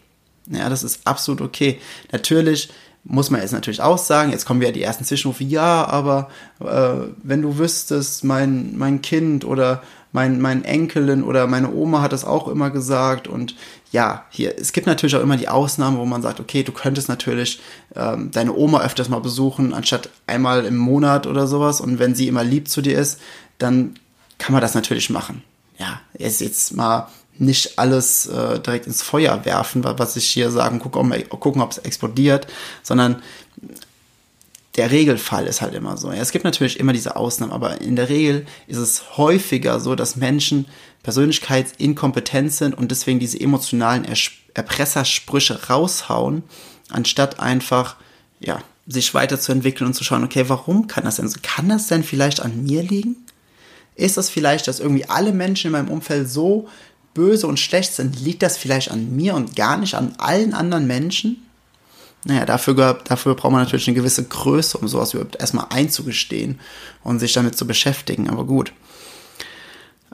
Ja, 0.48 0.68
das 0.68 0.82
ist 0.82 1.00
absolut 1.06 1.40
okay. 1.40 1.80
Natürlich 2.12 2.70
muss 3.08 3.30
man 3.30 3.40
jetzt 3.40 3.52
natürlich 3.52 3.80
auch 3.80 3.98
sagen, 3.98 4.32
jetzt 4.32 4.46
kommen 4.46 4.62
ja 4.62 4.72
die 4.72 4.82
ersten 4.82 5.04
Zwischenrufe, 5.04 5.44
ja, 5.44 5.86
aber 5.86 6.28
äh, 6.60 7.08
wenn 7.22 7.42
du 7.42 7.56
wüsstest, 7.58 8.24
mein, 8.24 8.76
mein 8.76 9.00
Kind 9.00 9.44
oder 9.44 9.82
mein, 10.16 10.40
mein 10.40 10.64
Enkelin 10.64 11.22
oder 11.22 11.46
meine 11.46 11.70
Oma 11.70 12.00
hat 12.00 12.14
das 12.14 12.24
auch 12.24 12.48
immer 12.48 12.70
gesagt 12.70 13.28
und 13.28 13.54
ja, 13.92 14.24
hier, 14.30 14.58
es 14.58 14.72
gibt 14.72 14.86
natürlich 14.86 15.14
auch 15.14 15.20
immer 15.20 15.36
die 15.36 15.50
Ausnahmen, 15.50 15.98
wo 15.98 16.06
man 16.06 16.22
sagt, 16.22 16.40
okay, 16.40 16.62
du 16.62 16.72
könntest 16.72 17.10
natürlich 17.10 17.60
ähm, 17.94 18.30
deine 18.30 18.54
Oma 18.54 18.80
öfters 18.80 19.10
mal 19.10 19.20
besuchen, 19.20 19.74
anstatt 19.74 20.08
einmal 20.26 20.64
im 20.64 20.78
Monat 20.78 21.26
oder 21.26 21.46
sowas 21.46 21.82
und 21.82 21.98
wenn 21.98 22.14
sie 22.14 22.28
immer 22.28 22.44
lieb 22.44 22.66
zu 22.68 22.80
dir 22.80 22.98
ist, 22.98 23.20
dann 23.58 23.98
kann 24.38 24.54
man 24.54 24.62
das 24.62 24.74
natürlich 24.74 25.10
machen. 25.10 25.42
Ja, 25.78 26.00
ist 26.14 26.40
jetzt 26.40 26.74
mal 26.74 27.08
nicht 27.38 27.78
alles 27.78 28.24
äh, 28.24 28.58
direkt 28.58 28.86
ins 28.86 29.02
Feuer 29.02 29.44
werfen, 29.44 29.84
was 29.84 30.16
ich 30.16 30.24
hier 30.24 30.50
sagen, 30.50 30.78
gucken, 30.78 31.12
gucken 31.28 31.60
ob 31.60 31.72
es 31.72 31.78
explodiert, 31.78 32.46
sondern 32.82 33.20
der 34.76 34.90
Regelfall 34.90 35.46
ist 35.46 35.62
halt 35.62 35.74
immer 35.74 35.96
so. 35.96 36.10
Es 36.10 36.32
gibt 36.32 36.44
natürlich 36.44 36.78
immer 36.78 36.92
diese 36.92 37.16
Ausnahmen, 37.16 37.52
aber 37.52 37.80
in 37.80 37.96
der 37.96 38.08
Regel 38.08 38.46
ist 38.66 38.76
es 38.76 39.16
häufiger 39.16 39.80
so, 39.80 39.94
dass 39.94 40.16
Menschen 40.16 40.66
persönlichkeitsinkompetent 41.02 42.52
sind 42.52 42.76
und 42.76 42.90
deswegen 42.90 43.18
diese 43.18 43.40
emotionalen 43.40 44.06
Erpressersprüche 44.54 45.68
raushauen, 45.68 46.42
anstatt 46.90 47.40
einfach, 47.40 47.96
ja, 48.40 48.62
sich 48.86 49.14
weiterzuentwickeln 49.14 49.88
und 49.88 49.94
zu 49.94 50.04
schauen, 50.04 50.24
okay, 50.24 50.44
warum 50.48 50.86
kann 50.86 51.04
das 51.04 51.16
denn 51.16 51.28
so? 51.28 51.38
Kann 51.42 51.68
das 51.68 51.88
denn 51.88 52.04
vielleicht 52.04 52.40
an 52.40 52.62
mir 52.62 52.82
liegen? 52.82 53.16
Ist 53.96 54.16
das 54.16 54.30
vielleicht, 54.30 54.68
dass 54.68 54.78
irgendwie 54.78 55.06
alle 55.06 55.32
Menschen 55.32 55.68
in 55.68 55.72
meinem 55.72 55.88
Umfeld 55.88 56.28
so 56.28 56.68
böse 57.14 57.46
und 57.46 57.58
schlecht 57.58 57.94
sind? 57.94 58.20
Liegt 58.20 58.42
das 58.42 58.58
vielleicht 58.58 58.90
an 58.90 59.16
mir 59.16 59.34
und 59.34 59.56
gar 59.56 59.76
nicht 59.78 59.94
an 59.94 60.14
allen 60.18 60.54
anderen 60.54 60.86
Menschen? 60.86 61.45
Naja, 62.26 62.44
dafür, 62.44 62.74
dafür 63.04 63.36
braucht 63.36 63.52
man 63.52 63.62
natürlich 63.62 63.86
eine 63.86 63.94
gewisse 63.94 64.24
Größe, 64.24 64.78
um 64.78 64.88
sowas 64.88 65.14
überhaupt 65.14 65.36
erstmal 65.36 65.66
einzugestehen 65.70 66.58
und 67.04 67.20
sich 67.20 67.32
damit 67.32 67.56
zu 67.56 67.68
beschäftigen. 67.68 68.28
Aber 68.28 68.44
gut. 68.44 68.72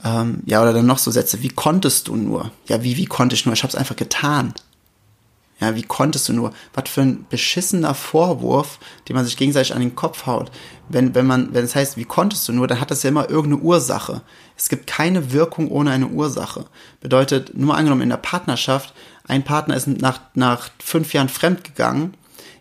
Ähm, 0.04 0.42
ja, 0.45 0.61
oder 0.61 0.75
dann 0.75 0.85
noch 0.85 0.99
so 0.99 1.11
Sätze, 1.11 1.42
wie 1.42 1.49
konntest 1.49 2.09
du 2.09 2.16
nur? 2.16 2.50
Ja, 2.69 2.83
wie, 2.83 2.99
wie 2.99 3.07
konnte 3.07 3.35
ich 3.35 3.47
nur? 3.47 3.54
Ich 3.54 3.62
hab's 3.62 3.75
einfach 3.75 3.97
getan. 3.97 4.52
Ja, 5.59 5.75
wie 5.75 5.85
konntest 5.85 6.28
du 6.28 6.35
nur? 6.35 6.52
Was 6.75 6.90
für 6.90 7.00
ein 7.00 7.25
beschissener 7.31 7.95
Vorwurf, 7.95 8.78
den 9.09 9.16
man 9.16 9.25
sich 9.25 9.38
gegenseitig 9.38 9.73
an 9.73 9.81
den 9.81 9.95
Kopf 9.95 10.26
haut. 10.26 10.50
Wenn, 10.90 11.14
wenn 11.14 11.25
man, 11.25 11.54
wenn 11.54 11.64
es 11.64 11.75
heißt, 11.75 11.97
wie 11.97 12.04
konntest 12.04 12.47
du 12.47 12.52
nur, 12.52 12.66
dann 12.66 12.81
hat 12.81 12.90
das 12.90 13.04
ja 13.04 13.09
immer 13.09 13.31
irgendeine 13.31 13.62
Ursache. 13.62 14.21
Es 14.54 14.69
gibt 14.69 14.87
keine 14.87 15.33
Wirkung 15.33 15.71
ohne 15.71 15.92
eine 15.92 16.09
Ursache. 16.09 16.66
Bedeutet, 17.00 17.57
nur 17.57 17.75
angenommen 17.75 18.02
in 18.02 18.11
der 18.11 18.16
Partnerschaft, 18.16 18.92
ein 19.26 19.45
Partner 19.45 19.76
ist 19.76 19.87
nach, 19.87 20.21
nach 20.35 20.71
fünf 20.83 21.12
Jahren 21.12 21.29
fremd 21.29 21.64
gegangen, 21.64 22.14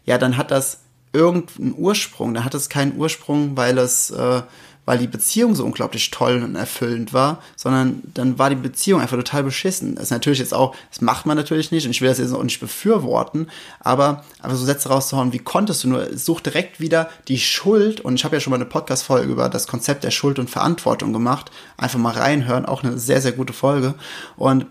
ja, 0.05 0.17
dann 0.17 0.37
hat 0.37 0.51
das 0.51 0.79
irgendeinen 1.13 1.75
Ursprung. 1.77 2.33
Dann 2.33 2.45
hat 2.45 2.53
es 2.53 2.69
keinen 2.69 2.97
Ursprung, 2.97 3.57
weil 3.57 3.77
es, 3.77 4.11
äh, 4.11 4.41
weil 4.85 4.97
die 4.97 5.07
Beziehung 5.07 5.53
so 5.53 5.63
unglaublich 5.63 6.09
toll 6.09 6.41
und 6.43 6.55
erfüllend 6.55 7.13
war, 7.13 7.41
sondern 7.55 8.01
dann 8.13 8.39
war 8.39 8.49
die 8.49 8.55
Beziehung 8.55 8.99
einfach 8.99 9.17
total 9.17 9.43
beschissen. 9.43 9.95
Das 9.95 10.05
ist 10.05 10.11
natürlich 10.11 10.39
jetzt 10.39 10.53
auch, 10.53 10.75
das 10.89 11.01
macht 11.01 11.25
man 11.25 11.37
natürlich 11.37 11.71
nicht 11.71 11.85
und 11.85 11.91
ich 11.91 12.01
will 12.01 12.09
das 12.09 12.17
jetzt 12.17 12.33
auch 12.33 12.43
nicht 12.43 12.59
befürworten, 12.59 13.47
aber, 13.79 14.23
aber 14.41 14.55
so 14.55 14.65
Sätze 14.65 14.89
rauszuhauen, 14.89 15.33
wie 15.33 15.39
konntest 15.39 15.83
du 15.83 15.89
nur, 15.89 16.17
such 16.17 16.41
direkt 16.41 16.79
wieder 16.79 17.09
die 17.27 17.37
Schuld 17.37 18.01
und 18.01 18.15
ich 18.15 18.25
habe 18.25 18.35
ja 18.35 18.39
schon 18.39 18.51
mal 18.51 18.57
eine 18.57 18.65
Podcast-Folge 18.65 19.31
über 19.31 19.49
das 19.49 19.67
Konzept 19.67 20.03
der 20.03 20.11
Schuld 20.11 20.39
und 20.39 20.49
Verantwortung 20.49 21.13
gemacht. 21.13 21.51
Einfach 21.77 21.99
mal 21.99 22.13
reinhören, 22.13 22.65
auch 22.65 22.83
eine 22.83 22.97
sehr, 22.97 23.21
sehr 23.21 23.33
gute 23.33 23.53
Folge. 23.53 23.93
Und 24.35 24.65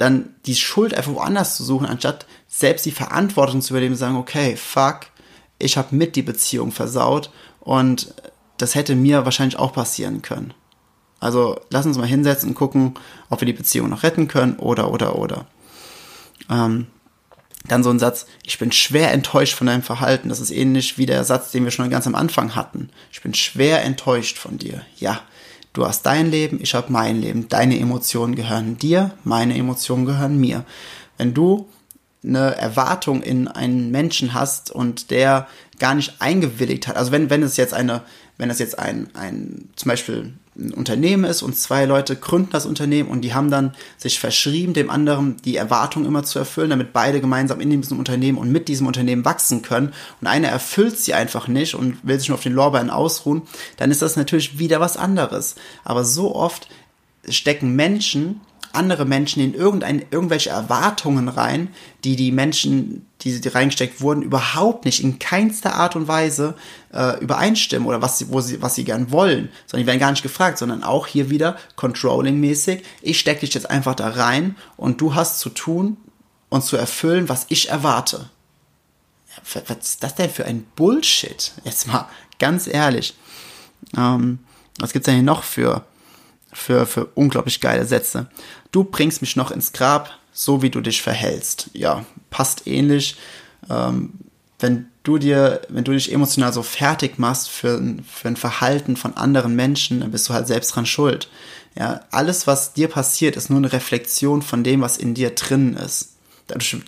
dann 0.00 0.34
die 0.46 0.56
Schuld 0.56 0.94
einfach 0.94 1.12
woanders 1.12 1.56
zu 1.56 1.62
suchen, 1.62 1.86
anstatt 1.86 2.24
selbst 2.48 2.86
die 2.86 2.90
Verantwortung 2.90 3.60
zu 3.60 3.74
übernehmen 3.74 3.96
sagen, 3.96 4.16
okay, 4.16 4.56
fuck, 4.56 5.00
ich 5.58 5.76
habe 5.76 5.94
mit 5.94 6.16
die 6.16 6.22
Beziehung 6.22 6.72
versaut 6.72 7.30
und 7.60 8.14
das 8.56 8.74
hätte 8.74 8.94
mir 8.94 9.26
wahrscheinlich 9.26 9.58
auch 9.58 9.74
passieren 9.74 10.22
können. 10.22 10.54
Also 11.20 11.60
lass 11.68 11.84
uns 11.84 11.98
mal 11.98 12.06
hinsetzen 12.06 12.48
und 12.48 12.54
gucken, 12.54 12.94
ob 13.28 13.42
wir 13.42 13.46
die 13.46 13.52
Beziehung 13.52 13.90
noch 13.90 14.02
retten 14.02 14.26
können 14.26 14.56
oder, 14.56 14.90
oder, 14.90 15.16
oder. 15.16 15.44
Ähm, 16.48 16.86
dann 17.68 17.82
so 17.82 17.90
ein 17.90 17.98
Satz, 17.98 18.24
ich 18.42 18.58
bin 18.58 18.72
schwer 18.72 19.12
enttäuscht 19.12 19.52
von 19.52 19.66
deinem 19.66 19.82
Verhalten. 19.82 20.30
Das 20.30 20.40
ist 20.40 20.50
ähnlich 20.50 20.96
wie 20.96 21.04
der 21.04 21.24
Satz, 21.24 21.50
den 21.50 21.64
wir 21.64 21.70
schon 21.70 21.90
ganz 21.90 22.06
am 22.06 22.14
Anfang 22.14 22.56
hatten. 22.56 22.88
Ich 23.12 23.20
bin 23.20 23.34
schwer 23.34 23.84
enttäuscht 23.84 24.38
von 24.38 24.56
dir. 24.56 24.80
Ja, 24.96 25.20
du 25.72 25.86
hast 25.86 26.02
dein 26.02 26.30
Leben, 26.30 26.58
ich 26.60 26.74
habe 26.74 26.92
mein 26.92 27.20
Leben. 27.20 27.48
Deine 27.48 27.78
Emotionen 27.78 28.34
gehören 28.34 28.78
dir, 28.78 29.12
meine 29.24 29.56
Emotionen 29.56 30.06
gehören 30.06 30.38
mir. 30.38 30.64
Wenn 31.16 31.34
du 31.34 31.68
eine 32.22 32.56
Erwartung 32.56 33.22
in 33.22 33.48
einen 33.48 33.90
Menschen 33.90 34.34
hast 34.34 34.70
und 34.70 35.10
der 35.10 35.46
gar 35.78 35.94
nicht 35.94 36.14
eingewilligt 36.20 36.86
hat, 36.86 36.96
also 36.96 37.12
wenn, 37.12 37.30
wenn 37.30 37.42
es 37.42 37.56
jetzt 37.56 37.74
eine, 37.74 38.02
wenn 38.40 38.48
es 38.48 38.58
jetzt 38.58 38.78
ein, 38.78 39.08
ein, 39.12 39.68
zum 39.76 39.90
Beispiel 39.90 40.32
ein 40.58 40.72
Unternehmen 40.72 41.24
ist 41.24 41.42
und 41.42 41.56
zwei 41.56 41.84
Leute 41.84 42.16
gründen 42.16 42.48
das 42.52 42.64
Unternehmen 42.64 43.10
und 43.10 43.20
die 43.20 43.34
haben 43.34 43.50
dann 43.50 43.74
sich 43.98 44.18
verschrieben, 44.18 44.72
dem 44.72 44.88
anderen 44.88 45.36
die 45.44 45.56
Erwartung 45.56 46.06
immer 46.06 46.22
zu 46.22 46.38
erfüllen, 46.38 46.70
damit 46.70 46.94
beide 46.94 47.20
gemeinsam 47.20 47.60
in 47.60 47.68
diesem 47.68 47.98
Unternehmen 47.98 48.38
und 48.38 48.50
mit 48.50 48.68
diesem 48.68 48.86
Unternehmen 48.86 49.26
wachsen 49.26 49.60
können 49.60 49.92
und 50.22 50.26
einer 50.26 50.48
erfüllt 50.48 50.98
sie 50.98 51.12
einfach 51.12 51.48
nicht 51.48 51.74
und 51.74 51.98
will 52.02 52.18
sich 52.18 52.30
nur 52.30 52.38
auf 52.38 52.42
den 52.42 52.54
Lorbeeren 52.54 52.88
ausruhen, 52.88 53.42
dann 53.76 53.90
ist 53.90 54.00
das 54.00 54.16
natürlich 54.16 54.58
wieder 54.58 54.80
was 54.80 54.96
anderes. 54.96 55.54
Aber 55.84 56.04
so 56.04 56.34
oft 56.34 56.68
stecken 57.28 57.76
Menschen 57.76 58.40
andere 58.72 59.04
Menschen 59.04 59.42
in 59.42 59.54
irgendein, 59.54 60.04
irgendwelche 60.10 60.50
Erwartungen 60.50 61.28
rein, 61.28 61.68
die 62.04 62.16
die 62.16 62.32
Menschen, 62.32 63.06
die, 63.22 63.40
die 63.40 63.48
reingesteckt 63.48 64.00
wurden, 64.00 64.22
überhaupt 64.22 64.84
nicht 64.84 65.02
in 65.02 65.18
keinster 65.18 65.74
Art 65.74 65.96
und 65.96 66.08
Weise 66.08 66.54
äh, 66.92 67.18
übereinstimmen 67.20 67.88
oder 67.88 68.02
was 68.02 68.18
sie, 68.18 68.30
wo 68.30 68.40
sie, 68.40 68.62
was 68.62 68.74
sie 68.74 68.84
gern 68.84 69.10
wollen, 69.10 69.50
sondern 69.66 69.84
die 69.84 69.86
werden 69.88 70.00
gar 70.00 70.10
nicht 70.10 70.22
gefragt, 70.22 70.58
sondern 70.58 70.82
auch 70.82 71.06
hier 71.06 71.30
wieder 71.30 71.56
Controlling-mäßig. 71.76 72.82
Ich 73.02 73.18
stecke 73.18 73.40
dich 73.40 73.54
jetzt 73.54 73.70
einfach 73.70 73.94
da 73.94 74.08
rein 74.08 74.56
und 74.76 75.00
du 75.00 75.14
hast 75.14 75.40
zu 75.40 75.50
tun 75.50 75.96
und 76.48 76.64
zu 76.64 76.76
erfüllen, 76.76 77.28
was 77.28 77.46
ich 77.48 77.70
erwarte. 77.70 78.30
Was 79.66 79.76
ist 79.78 80.02
das 80.02 80.14
denn 80.16 80.30
für 80.30 80.44
ein 80.44 80.66
Bullshit? 80.76 81.52
Jetzt 81.64 81.86
mal 81.86 82.08
ganz 82.38 82.66
ehrlich. 82.66 83.14
Ähm, 83.96 84.40
was 84.78 84.92
gibt's 84.92 85.06
denn 85.06 85.14
hier 85.14 85.24
noch 85.24 85.42
für 85.42 85.84
für, 86.52 86.86
für 86.86 87.06
unglaublich 87.14 87.60
geile 87.60 87.86
Sätze. 87.86 88.26
Du 88.72 88.84
bringst 88.84 89.20
mich 89.20 89.36
noch 89.36 89.50
ins 89.50 89.72
Grab, 89.72 90.10
so 90.32 90.62
wie 90.62 90.70
du 90.70 90.80
dich 90.80 91.02
verhältst. 91.02 91.70
Ja, 91.72 92.04
passt 92.30 92.66
ähnlich. 92.66 93.16
Ähm, 93.68 94.12
wenn 94.58 94.86
du 95.02 95.18
dir, 95.18 95.62
wenn 95.68 95.84
du 95.84 95.92
dich 95.92 96.12
emotional 96.12 96.52
so 96.52 96.62
fertig 96.62 97.18
machst 97.18 97.50
für, 97.50 97.80
für 98.06 98.28
ein 98.28 98.36
Verhalten 98.36 98.96
von 98.96 99.16
anderen 99.16 99.56
Menschen, 99.56 100.00
dann 100.00 100.10
bist 100.10 100.28
du 100.28 100.34
halt 100.34 100.46
selbst 100.46 100.74
dran 100.74 100.86
schuld. 100.86 101.28
Ja, 101.78 102.00
alles, 102.10 102.46
was 102.46 102.72
dir 102.74 102.88
passiert, 102.88 103.36
ist 103.36 103.48
nur 103.48 103.58
eine 103.58 103.72
Reflexion 103.72 104.42
von 104.42 104.64
dem, 104.64 104.80
was 104.80 104.98
in 104.98 105.14
dir 105.14 105.30
drin 105.30 105.74
ist 105.74 106.09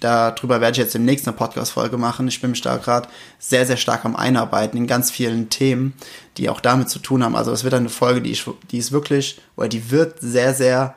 darüber 0.00 0.60
werde 0.60 0.72
ich 0.72 0.78
jetzt 0.78 0.94
im 0.94 1.04
nächsten 1.04 1.32
Podcast-Folge 1.34 1.98
machen. 1.98 2.28
Ich 2.28 2.40
bin 2.40 2.50
mich 2.50 2.60
da 2.60 2.76
gerade 2.76 3.08
sehr, 3.38 3.66
sehr 3.66 3.76
stark 3.76 4.04
am 4.04 4.16
Einarbeiten 4.16 4.76
in 4.76 4.86
ganz 4.86 5.10
vielen 5.10 5.50
Themen, 5.50 5.94
die 6.36 6.48
auch 6.48 6.60
damit 6.60 6.88
zu 6.88 6.98
tun 6.98 7.22
haben. 7.22 7.36
Also 7.36 7.52
es 7.52 7.64
wird 7.64 7.74
eine 7.74 7.88
Folge, 7.88 8.22
die, 8.22 8.32
ich, 8.32 8.44
die 8.70 8.78
ist 8.78 8.92
wirklich, 8.92 9.40
oder 9.56 9.68
die 9.68 9.90
wird 9.90 10.20
sehr, 10.20 10.54
sehr 10.54 10.96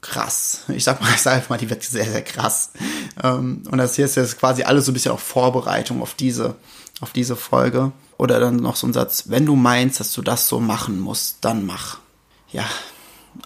krass. 0.00 0.62
Ich 0.68 0.84
sag 0.84 1.00
mal, 1.00 1.10
ich 1.14 1.20
sage 1.20 1.36
einfach 1.36 1.50
mal, 1.50 1.58
die 1.58 1.70
wird 1.70 1.82
sehr, 1.82 2.04
sehr 2.04 2.22
krass. 2.22 2.72
Ähm, 3.22 3.62
und 3.70 3.78
das 3.78 3.96
hier 3.96 4.04
ist 4.04 4.16
jetzt 4.16 4.38
quasi 4.38 4.62
alles 4.62 4.86
so 4.86 4.92
ein 4.92 4.94
bisschen 4.94 5.12
auch 5.12 5.20
Vorbereitung 5.20 6.02
auf 6.02 6.14
diese, 6.14 6.56
auf 7.00 7.12
diese 7.12 7.36
Folge. 7.36 7.92
Oder 8.16 8.40
dann 8.40 8.56
noch 8.56 8.76
so 8.76 8.86
ein 8.86 8.92
Satz, 8.92 9.24
wenn 9.26 9.46
du 9.46 9.54
meinst, 9.54 10.00
dass 10.00 10.12
du 10.12 10.22
das 10.22 10.48
so 10.48 10.58
machen 10.58 10.98
musst, 10.98 11.38
dann 11.42 11.64
mach. 11.64 11.98
Ja, 12.50 12.64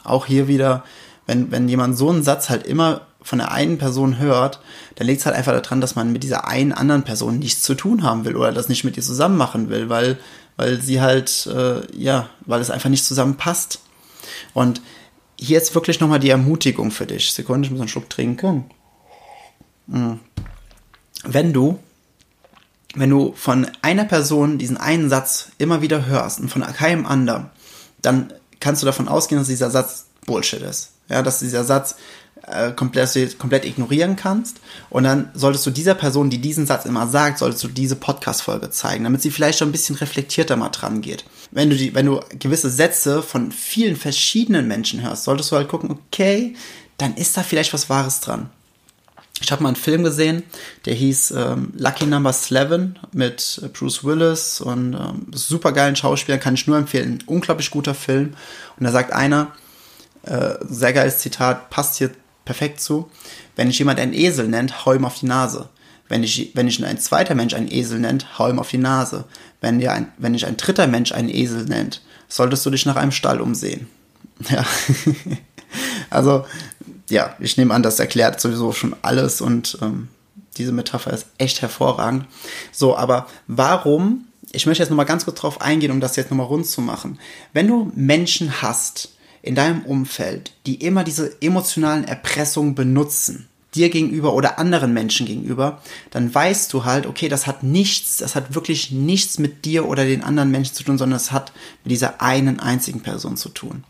auch 0.05 0.27
hier 0.27 0.49
wieder, 0.49 0.85
wenn, 1.27 1.51
wenn 1.51 1.69
jemand 1.69 1.99
so 1.99 2.09
einen 2.09 2.23
Satz 2.23 2.49
halt 2.49 2.67
immer 2.67 3.03
von 3.23 3.39
der 3.39 3.53
einen 3.53 3.79
Person 3.79 4.19
hört, 4.19 4.61
dann 4.97 5.07
liegt 5.07 5.21
es 5.21 5.27
halt 5.27 5.37
einfach 5.37 5.53
daran, 5.53 5.81
dass 5.81 5.95
man 5.95 6.13
mit 6.13 6.23
dieser 6.23 6.47
einen 6.49 6.73
anderen 6.73 7.05
Person 7.05 7.39
nichts 7.39 7.63
zu 7.63 7.75
tun 7.75 8.03
haben 8.03 8.25
will 8.25 8.37
oder 8.37 8.53
das 8.53 8.69
nicht 8.69 8.85
mit 8.85 8.97
ihr 8.97 9.03
zusammen 9.03 9.37
machen 9.37 9.69
will, 9.69 9.89
weil, 9.89 10.19
weil 10.57 10.81
sie 10.81 11.01
halt, 11.01 11.47
äh, 11.47 11.81
ja, 11.97 12.29
weil 12.47 12.61
es 12.61 12.71
einfach 12.71 12.91
nicht 12.91 13.05
zusammenpasst. 13.05 13.81
Und 14.55 14.81
hier 15.39 15.61
ist 15.61 15.75
wirklich 15.75 16.01
nochmal 16.01 16.21
die 16.21 16.31
Ermutigung 16.31 16.91
für 16.91 17.07
dich. 17.07 17.33
Sekunde, 17.33 17.67
ich 17.67 17.71
muss 17.71 17.81
einen 17.81 17.89
Schluck 17.89 18.11
trinken. 18.11 18.71
Mhm. 19.87 20.21
Wenn 21.25 21.53
du, 21.53 21.79
wenn 22.95 23.11
du 23.11 23.33
von 23.37 23.69
einer 23.81 24.05
Person 24.05 24.59
diesen 24.59 24.77
einen 24.77 25.09
Satz 25.09 25.51
immer 25.59 25.83
wieder 25.83 26.07
hörst 26.07 26.41
und 26.41 26.49
von 26.49 26.63
keinem 26.63 27.07
anderen, 27.07 27.51
dann 28.03 28.33
kannst 28.61 28.83
du 28.83 28.87
davon 28.87 29.09
ausgehen, 29.09 29.41
dass 29.41 29.49
dieser 29.49 29.71
Satz 29.71 30.07
Bullshit 30.27 30.63
ist. 30.63 30.93
Ja, 31.09 31.23
dass 31.23 31.41
dieser 31.41 31.65
Satz 31.65 31.97
äh, 32.47 32.73
komplett, 32.73 33.39
komplett 33.39 33.65
ignorieren 33.65 34.17
kannst. 34.17 34.59
Und 34.91 35.05
dann 35.05 35.31
solltest 35.35 35.67
du 35.67 35.71
dieser 35.71 35.95
Person, 35.95 36.31
die 36.31 36.41
diesen 36.41 36.67
Satz 36.67 36.85
immer 36.85 37.07
sagt, 37.07 37.39
solltest 37.39 37.65
du 37.65 37.69
diese 37.69 37.97
Podcast-Folge 37.97 38.71
zeigen, 38.71 39.05
damit 39.05 39.23
sie 39.23 39.31
vielleicht 39.31 39.59
schon 39.59 39.69
ein 39.69 39.73
bisschen 39.73 39.97
reflektierter 39.97 40.57
mal 40.57 40.71
dran 40.71 41.01
geht. 41.01 41.25
Wenn 41.51 41.71
du 41.71 41.77
die, 41.77 41.95
wenn 41.95 42.07
du 42.07 42.21
gewisse 42.39 42.71
Sätze 42.71 43.23
von 43.23 43.53
vielen 43.53 43.97
verschiedenen 43.97 44.69
Menschen 44.69 45.03
hörst, 45.03 45.25
solltest 45.25 45.53
du 45.53 45.57
halt 45.57 45.69
gucken, 45.69 45.91
okay, 45.91 46.57
dann 46.99 47.15
ist 47.15 47.37
da 47.37 47.43
vielleicht 47.43 47.73
was 47.73 47.89
Wahres 47.89 48.21
dran. 48.21 48.51
Ich 49.41 49.51
habe 49.51 49.63
mal 49.63 49.71
einen 49.71 49.77
Film 49.77 50.05
gesehen, 50.05 50.45
der 50.85 50.95
hieß 50.95 51.33
ähm, 51.33 51.73
Lucky 51.77 52.07
Number 52.07 52.31
11 52.31 52.91
mit 53.13 53.71
Bruce 53.73 54.05
Willis 54.05 54.61
und 54.61 54.95
ähm, 54.95 55.27
super 55.33 55.73
geilen 55.73 55.97
Schauspieler, 55.97 56.39
kann 56.39 56.55
ich 56.55 56.67
nur 56.69 56.77
empfehlen. 56.77 57.15
Ein 57.15 57.25
unglaublich 57.27 57.71
guter 57.71 57.95
Film. 57.95 58.35
Und 58.79 58.85
da 58.85 58.93
sagt 58.93 59.13
einer, 59.13 59.53
äh, 60.23 60.55
sehr 60.63 60.93
geiles 60.93 61.19
Zitat, 61.19 61.71
passt 61.71 61.97
hier 61.97 62.13
perfekt 62.53 62.83
zu. 62.83 63.11
Wenn 63.57 63.71
ich 63.71 63.79
jemand 63.79 63.99
einen 63.99 64.13
Esel 64.13 64.47
nennt, 64.47 64.85
hau 64.85 64.93
ihm 64.93 65.07
auf 65.07 65.19
die 65.19 65.27
Nase. 65.27 65.71
Wenn 66.09 66.23
ich, 66.23 66.51
wenn 66.55 66.69
ich 66.69 66.85
ein 66.85 66.99
zweiter 66.99 67.35
Mensch 67.35 67.55
einen 67.55 67.73
Esel 67.73 67.99
nennt, 67.99 68.39
hau 68.39 68.51
ihm 68.51 68.59
auf 68.59 68.69
die 68.69 68.77
Nase. 68.77 69.25
Wenn, 69.63 69.79
dir 69.79 69.93
ein, 69.93 70.13
wenn 70.19 70.35
ich 70.35 70.45
ein 70.45 70.59
dritter 70.59 70.87
Mensch 70.87 71.13
einen 71.13 71.31
Esel 71.31 71.65
nennt, 71.65 72.03
solltest 72.29 72.67
du 72.67 72.71
dich 72.71 72.85
nach 72.85 72.97
einem 72.97 73.13
Stall 73.13 73.41
umsehen. 73.41 73.89
Ja. 74.51 74.67
also, 76.11 76.45
ja, 77.09 77.37
ich 77.39 77.57
nehme 77.57 77.73
an, 77.73 77.85
das 77.85 78.01
erklärt 78.01 78.41
sowieso 78.41 78.73
schon 78.73 78.97
alles 79.03 79.41
und 79.41 79.79
ähm, 79.81 80.09
diese 80.57 80.73
Metapher 80.73 81.13
ist 81.13 81.27
echt 81.39 81.63
hervorragend. 81.63 82.27
So, 82.73 82.97
aber 82.97 83.29
warum, 83.47 84.25
ich 84.51 84.67
möchte 84.67 84.83
jetzt 84.83 84.91
nochmal 84.91 85.07
ganz 85.07 85.25
kurz 85.25 85.39
drauf 85.39 85.61
eingehen, 85.61 85.93
um 85.93 86.01
das 86.01 86.17
jetzt 86.17 86.31
nochmal 86.31 86.49
rund 86.49 86.67
zu 86.67 86.81
machen. 86.81 87.21
Wenn 87.53 87.69
du 87.69 87.93
Menschen 87.95 88.63
hast, 88.63 89.13
in 89.43 89.55
deinem 89.55 89.83
Umfeld, 89.83 90.53
die 90.67 90.77
immer 90.77 91.05
diese 91.05 91.41
emotionalen 91.43 92.05
Erpressungen 92.05 92.75
benutzen, 92.75 93.49
dir 93.75 93.91
gegenüber 93.91 94.35
oder 94.35 94.59
anderen 94.59 94.93
Menschen 94.93 95.27
gegenüber, 95.27 95.83
dann 96.11 96.33
weißt 96.33 96.73
du 96.73 96.85
halt, 96.85 97.07
okay, 97.07 97.29
das 97.29 97.47
hat 97.47 97.63
nichts, 97.63 98.19
das 98.19 98.35
hat 98.35 98.55
wirklich 98.55 98.91
nichts 98.91 99.39
mit 99.39 99.65
dir 99.65 99.89
oder 99.89 100.05
den 100.05 100.23
anderen 100.23 100.51
Menschen 100.51 100.75
zu 100.75 100.85
tun, 100.85 100.99
sondern 100.99 101.17
es 101.17 101.33
hat 101.33 101.53
mit 101.85 101.91
dieser 101.91 102.21
einen 102.21 102.61
einzigen 102.61 103.01
Person 103.01 103.37
zu 103.37 103.49
tun. 103.49 103.85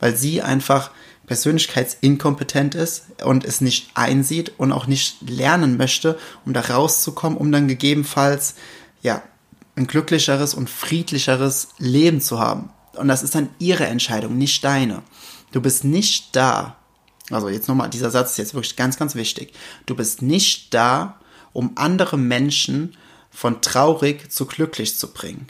Weil 0.00 0.16
sie 0.16 0.42
einfach 0.42 0.90
persönlichkeitsinkompetent 1.26 2.74
ist 2.74 3.04
und 3.22 3.44
es 3.44 3.60
nicht 3.60 3.90
einsieht 3.94 4.52
und 4.56 4.72
auch 4.72 4.86
nicht 4.86 5.18
lernen 5.28 5.76
möchte, 5.76 6.18
um 6.44 6.52
da 6.52 6.60
rauszukommen, 6.60 7.38
um 7.38 7.52
dann 7.52 7.68
gegebenenfalls, 7.68 8.54
ja, 9.02 9.22
ein 9.76 9.86
glücklicheres 9.86 10.54
und 10.54 10.68
friedlicheres 10.68 11.68
Leben 11.78 12.20
zu 12.20 12.40
haben. 12.40 12.70
Und 12.98 13.08
das 13.08 13.22
ist 13.22 13.34
dann 13.34 13.48
ihre 13.58 13.86
Entscheidung, 13.86 14.36
nicht 14.36 14.62
deine. 14.64 15.02
Du 15.52 15.60
bist 15.60 15.84
nicht 15.84 16.34
da. 16.36 16.76
Also 17.30 17.48
jetzt 17.48 17.68
nochmal, 17.68 17.90
dieser 17.90 18.10
Satz 18.10 18.32
ist 18.32 18.38
jetzt 18.38 18.54
wirklich 18.54 18.76
ganz, 18.76 18.96
ganz 18.98 19.14
wichtig. 19.14 19.52
Du 19.86 19.94
bist 19.94 20.22
nicht 20.22 20.72
da, 20.74 21.18
um 21.52 21.72
andere 21.76 22.16
Menschen 22.16 22.96
von 23.30 23.60
traurig 23.60 24.30
zu 24.30 24.46
glücklich 24.46 24.96
zu 24.96 25.12
bringen. 25.12 25.46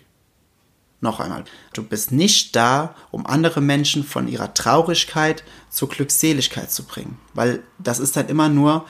Noch 1.01 1.21
einmal, 1.21 1.45
du 1.75 1.85
bist 1.85 2.11
nicht 2.11 2.57
da, 2.57 2.95
um 3.13 3.25
andere 3.27 3.61
Menschen 3.61 4.03
von 4.03 4.27
ihrer 4.27 4.53
Traurigkeit 4.53 5.45
zu 5.71 5.87
Glückseligkeit 5.87 6.73
zu 6.73 6.83
bringen. 6.83 7.19
Weil 7.35 7.63
das 7.79 8.01
ist 8.01 8.17
dann 8.17 8.29
immer 8.29 8.49
nur, 8.49 8.85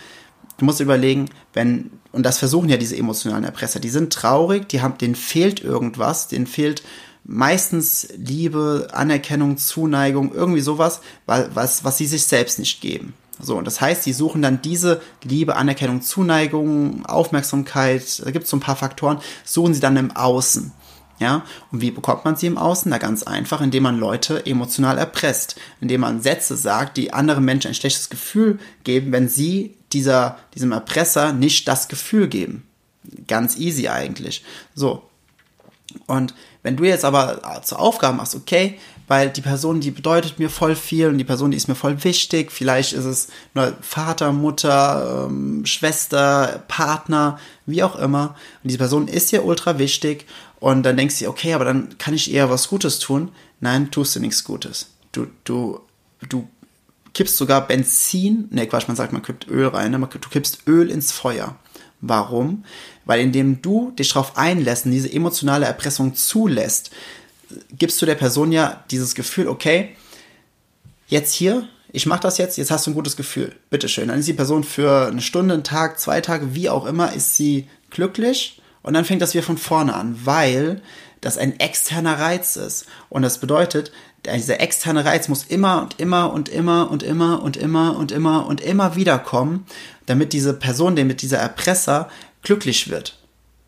du 0.57 0.65
musst 0.65 0.81
überlegen, 0.81 1.29
wenn, 1.53 1.91
und 2.13 2.23
das 2.23 2.39
versuchen 2.39 2.71
ja 2.71 2.79
diese 2.79 2.97
emotionalen 2.97 3.45
Erpresser, 3.45 3.79
die 3.79 3.91
sind 3.91 4.11
traurig, 4.11 4.69
die 4.71 4.81
haben, 4.81 4.97
denen 4.97 5.15
fehlt 5.15 5.61
irgendwas, 5.61 6.29
denen 6.29 6.47
fehlt 6.47 6.83
meistens 7.29 8.09
Liebe, 8.17 8.89
Anerkennung, 8.93 9.59
Zuneigung, 9.59 10.35
irgendwie 10.35 10.63
sowas, 10.63 11.03
was, 11.27 11.85
was 11.85 11.99
sie 11.99 12.07
sich 12.07 12.25
selbst 12.25 12.59
nicht 12.59 12.81
geben. 12.81 13.15
So, 13.39 13.57
und 13.57 13.67
das 13.67 13.81
heißt, 13.81 14.03
sie 14.03 14.13
suchen 14.13 14.43
dann 14.43 14.63
diese 14.63 15.01
Liebe, 15.23 15.55
Anerkennung, 15.55 16.03
Zuneigung, 16.03 17.07
Aufmerksamkeit, 17.07 18.23
da 18.25 18.31
gibt 18.33 18.45
es 18.45 18.51
so 18.51 18.57
ein 18.57 18.61
paar 18.61 18.75
Faktoren, 18.75 19.21
suchen 19.45 19.75
sie 19.75 19.81
dann 19.81 19.97
im 19.97 20.11
Außen. 20.11 20.73
Ja, 21.21 21.45
und 21.73 21.81
wie 21.81 21.91
bekommt 21.91 22.25
man 22.25 22.37
sie 22.37 22.47
im 22.47 22.59
Außen? 22.59 22.91
Na 22.91 22.99
ganz 22.99 23.25
einfach, 23.25 23.61
indem 23.61 23.83
man 23.83 23.99
Leute 23.99 24.47
emotional 24.47 24.99
erpresst, 24.99 25.57
indem 25.81 26.03
man 26.03 26.23
Sätze 26.23 26.57
sagt, 26.57 26.97
die 26.97 27.13
anderen 27.13 27.45
Menschen 27.45 27.69
ein 27.69 27.75
schlechtes 27.75 28.09
Gefühl 28.09 28.61
geben, 28.85 29.11
wenn 29.11 29.29
sie 29.29 29.75
dieser, 29.93 30.39
diesem 30.55 30.71
Erpresser 30.71 31.33
nicht 31.33 31.67
das 31.67 31.89
Gefühl 31.89 32.29
geben. 32.29 32.63
Ganz 33.27 33.59
easy 33.59 33.89
eigentlich. 33.89 34.45
So, 34.77 35.09
Und 36.07 36.35
wenn 36.63 36.77
du 36.77 36.85
jetzt 36.85 37.05
aber 37.05 37.43
äh, 37.45 37.63
zur 37.63 37.81
Aufgabe 37.81 38.17
machst, 38.17 38.35
okay, 38.35 38.79
weil 39.09 39.31
die 39.31 39.41
Person, 39.41 39.81
die 39.81 39.91
bedeutet 39.91 40.39
mir 40.39 40.51
voll 40.51 40.77
viel 40.77 41.09
und 41.09 41.19
die 41.19 41.25
Person, 41.25 41.51
die 41.51 41.57
ist 41.57 41.67
mir 41.67 41.75
voll 41.75 42.05
wichtig, 42.05 42.53
vielleicht 42.53 42.93
ist 42.93 43.07
es 43.07 43.29
nur 43.55 43.75
Vater, 43.81 44.33
Mutter, 44.33 45.27
ähm, 45.29 45.65
Schwester, 45.65 46.63
Partner, 46.69 47.39
wie 47.65 47.83
auch 47.83 47.97
immer. 47.97 48.37
Und 48.63 48.69
diese 48.71 48.79
Person 48.79 49.09
ist 49.09 49.33
dir 49.33 49.45
ultra 49.45 49.79
wichtig 49.79 50.27
und 50.61 50.83
dann 50.83 50.97
denkst 50.97 51.19
du, 51.19 51.29
okay, 51.29 51.55
aber 51.55 51.65
dann 51.65 51.97
kann 51.99 52.15
ich 52.15 52.33
eher 52.33 52.51
was 52.51 52.69
Gutes 52.69 52.99
tun. 52.99 53.31
Nein, 53.61 53.91
tust 53.91 54.15
du 54.15 54.21
nichts 54.21 54.45
Gutes. 54.45 54.91
Du, 55.13 55.27
du, 55.45 55.81
du 56.29 56.47
kippst 57.15 57.37
sogar 57.37 57.67
Benzin, 57.67 58.49
ne 58.51 58.67
Quatsch, 58.67 58.89
man 58.89 58.97
sagt, 58.97 59.13
man 59.13 59.23
kippt 59.23 59.49
Öl 59.49 59.69
rein, 59.69 59.91
ne? 59.91 59.99
du 59.99 60.29
kippst 60.29 60.67
Öl 60.67 60.91
ins 60.91 61.13
Feuer. 61.13 61.57
Warum? 62.01 62.65
Weil 63.05 63.21
indem 63.21 63.61
du 63.63 63.91
dich 63.93 64.13
darauf 64.13 64.37
einlässt 64.37 64.87
und 64.87 64.93
diese 64.93 65.13
emotionale 65.13 65.67
Erpressung 65.67 66.15
zulässt, 66.15 66.91
gibst 67.73 68.01
du 68.01 68.07
der 68.07 68.15
Person 68.15 68.53
ja 68.53 68.85
dieses 68.91 69.15
Gefühl, 69.15 69.49
okay, 69.49 69.97
jetzt 71.09 71.33
hier, 71.33 71.69
ich 71.91 72.07
mache 72.07 72.21
das 72.21 72.39
jetzt, 72.39 72.59
jetzt 72.59 72.71
hast 72.71 72.87
du 72.87 72.91
ein 72.91 72.95
gutes 72.95 73.17
Gefühl, 73.17 73.55
bitteschön. 73.71 74.09
Dann 74.09 74.21
ist 74.21 74.29
die 74.29 74.35
Person 74.35 74.63
für 74.63 75.09
eine 75.09 75.23
Stunde, 75.23 75.55
einen 75.55 75.65
Tag, 75.65 75.99
zwei 75.99 76.21
Tage, 76.21 76.55
wie 76.55 76.69
auch 76.69 76.87
immer, 76.87 77.13
ist 77.13 77.37
sie 77.37 77.69
glücklich 77.91 78.61
und 78.83 78.95
dann 78.95 79.05
fängt 79.05 79.23
das 79.23 79.35
wieder 79.35 79.43
von 79.43 79.59
vorne 79.59 79.95
an, 79.95 80.21
weil 80.25 80.83
das 81.21 81.39
ein 81.39 81.59
externer 81.59 82.19
Reiz 82.19 82.57
ist. 82.57 82.87
Und 83.09 83.23
das 83.23 83.39
bedeutet, 83.39 83.91
dieser 84.27 84.61
externe 84.61 85.05
Reiz 85.05 85.29
muss 85.29 85.45
immer 85.45 85.83
und 85.83 86.01
immer 86.01 86.33
und 86.33 86.49
immer 86.49 86.91
und 86.91 87.03
immer 87.03 87.43
und 87.43 87.57
immer 87.57 87.97
und 87.97 88.13
immer 88.13 88.47
und 88.47 88.61
immer 88.61 88.97
wieder 88.97 89.19
kommen, 89.19 89.67
damit 90.07 90.33
diese 90.33 90.55
Person, 90.55 90.95
mit 90.95 91.23
dieser 91.23 91.39
Erpresser 91.39 92.09
glücklich 92.43 92.91
wird. 92.91 93.19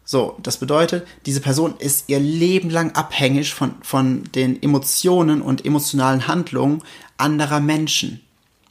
So, 0.05 0.37
das 0.43 0.57
bedeutet, 0.57 1.07
diese 1.25 1.41
Person 1.41 1.75
ist 1.79 2.09
ihr 2.09 2.19
Leben 2.19 2.69
lang 2.69 2.93
abhängig 2.97 3.55
von, 3.55 3.77
von 3.83 4.25
den 4.35 4.61
Emotionen 4.61 5.41
und 5.41 5.65
emotionalen 5.65 6.27
Handlungen 6.27 6.83
anderer 7.17 7.61
Menschen. 7.61 8.21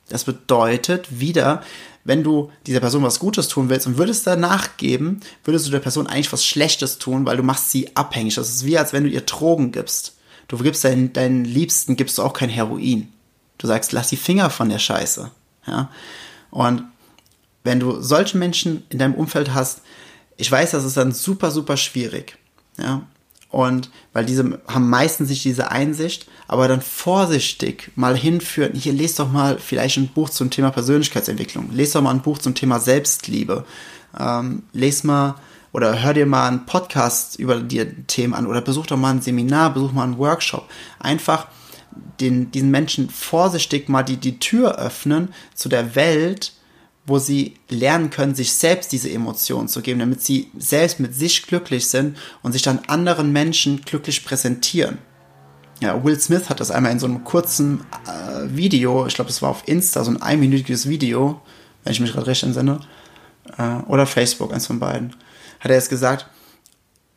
Das 0.09 0.25
bedeutet 0.25 1.19
wieder, 1.21 1.63
wenn 2.03 2.23
du 2.23 2.51
dieser 2.65 2.79
Person 2.81 3.03
was 3.03 3.19
Gutes 3.19 3.47
tun 3.47 3.69
willst 3.69 3.87
und 3.87 3.97
würdest 3.97 4.27
danach 4.27 4.75
geben, 4.75 5.21
würdest 5.45 5.67
du 5.67 5.71
der 5.71 5.79
Person 5.79 6.07
eigentlich 6.07 6.33
was 6.33 6.45
Schlechtes 6.45 6.97
tun, 6.97 7.25
weil 7.25 7.37
du 7.37 7.43
machst 7.43 7.71
sie 7.71 7.95
abhängig. 7.95 8.35
Das 8.35 8.49
ist 8.49 8.65
wie, 8.65 8.77
als 8.77 8.91
wenn 8.91 9.03
du 9.03 9.09
ihr 9.09 9.21
Drogen 9.21 9.71
gibst. 9.71 10.17
Du 10.49 10.57
gibst 10.57 10.83
deinen, 10.83 11.13
deinen 11.13 11.45
Liebsten, 11.45 11.95
gibst 11.95 12.17
du 12.17 12.23
auch 12.23 12.33
kein 12.33 12.49
Heroin. 12.49 13.07
Du 13.57 13.67
sagst, 13.67 13.91
lass 13.93 14.09
die 14.09 14.17
Finger 14.17 14.49
von 14.49 14.67
der 14.67 14.79
Scheiße. 14.79 15.31
Ja? 15.67 15.89
Und 16.49 16.83
wenn 17.63 17.79
du 17.79 18.01
solche 18.01 18.37
Menschen 18.37 18.83
in 18.89 18.99
deinem 18.99 19.13
Umfeld 19.13 19.53
hast, 19.53 19.81
ich 20.37 20.51
weiß, 20.51 20.71
das 20.71 20.85
ist 20.85 20.97
dann 20.97 21.11
super, 21.11 21.51
super 21.51 21.77
schwierig. 21.77 22.37
Ja? 22.77 23.03
Und 23.49 23.91
weil 24.11 24.25
diese 24.25 24.59
haben 24.67 24.89
meistens 24.89 25.29
nicht 25.29 25.43
diese 25.43 25.71
Einsicht, 25.71 26.27
aber 26.47 26.67
dann 26.67 26.81
vorsichtig 26.81 27.91
mal 27.95 28.17
hinführen. 28.17 28.73
Hier 28.73 28.93
lest 28.93 29.19
doch 29.19 29.31
mal 29.31 29.59
vielleicht 29.59 29.97
ein 29.97 30.07
Buch 30.07 30.29
zum 30.29 30.49
Thema 30.49 30.71
Persönlichkeitsentwicklung. 30.71 31.69
Lest 31.71 31.95
doch 31.95 32.01
mal 32.01 32.11
ein 32.11 32.21
Buch 32.21 32.39
zum 32.39 32.55
Thema 32.55 32.79
Selbstliebe. 32.79 33.65
Ähm, 34.17 34.63
lest 34.73 35.03
mal 35.03 35.35
oder 35.71 36.01
hör 36.01 36.13
dir 36.13 36.25
mal 36.25 36.47
einen 36.47 36.65
Podcast 36.65 37.37
über 37.37 37.59
die 37.59 37.85
Themen 38.07 38.33
an 38.33 38.47
oder 38.47 38.61
besuch 38.61 38.87
doch 38.87 38.97
mal 38.97 39.11
ein 39.11 39.21
Seminar, 39.21 39.73
besuch 39.73 39.91
mal 39.91 40.03
einen 40.03 40.17
Workshop. 40.17 40.67
Einfach 40.99 41.47
den, 42.19 42.51
diesen 42.51 42.71
Menschen 42.71 43.09
vorsichtig 43.09 43.89
mal 43.89 44.03
die, 44.03 44.17
die 44.17 44.39
Tür 44.39 44.77
öffnen 44.77 45.29
zu 45.53 45.69
der 45.69 45.95
Welt, 45.95 46.53
wo 47.05 47.17
sie 47.19 47.55
lernen 47.69 48.09
können, 48.09 48.35
sich 48.35 48.53
selbst 48.53 48.91
diese 48.91 49.09
Emotionen 49.09 49.67
zu 49.67 49.81
geben, 49.81 49.99
damit 49.99 50.21
sie 50.21 50.51
selbst 50.57 50.99
mit 50.99 51.15
sich 51.15 51.43
glücklich 51.47 51.87
sind 51.87 52.17
und 52.43 52.51
sich 52.51 52.61
dann 52.61 52.79
anderen 52.87 53.31
Menschen 53.31 53.81
glücklich 53.81 54.23
präsentieren. 54.23 54.99
Ja, 55.81 56.03
Will 56.03 56.19
Smith 56.19 56.49
hat 56.49 56.59
das 56.59 56.71
einmal 56.71 56.91
in 56.91 56.99
so 56.99 57.07
einem 57.07 57.23
kurzen 57.23 57.81
äh, 58.05 58.55
Video, 58.55 59.07
ich 59.07 59.15
glaube, 59.15 59.29
es 59.29 59.41
war 59.41 59.49
auf 59.49 59.67
Insta, 59.67 60.03
so 60.03 60.11
ein 60.11 60.21
einminütiges 60.21 60.89
Video, 60.89 61.41
wenn 61.83 61.93
ich 61.93 62.01
mich 62.01 62.11
gerade 62.11 62.27
recht 62.27 62.43
entsinne, 62.43 62.81
äh, 63.57 63.77
oder 63.87 64.05
Facebook, 64.05 64.53
eins 64.53 64.67
von 64.67 64.79
beiden, 64.79 65.15
hat 65.59 65.71
er 65.71 65.77
jetzt 65.77 65.89
gesagt, 65.89 66.27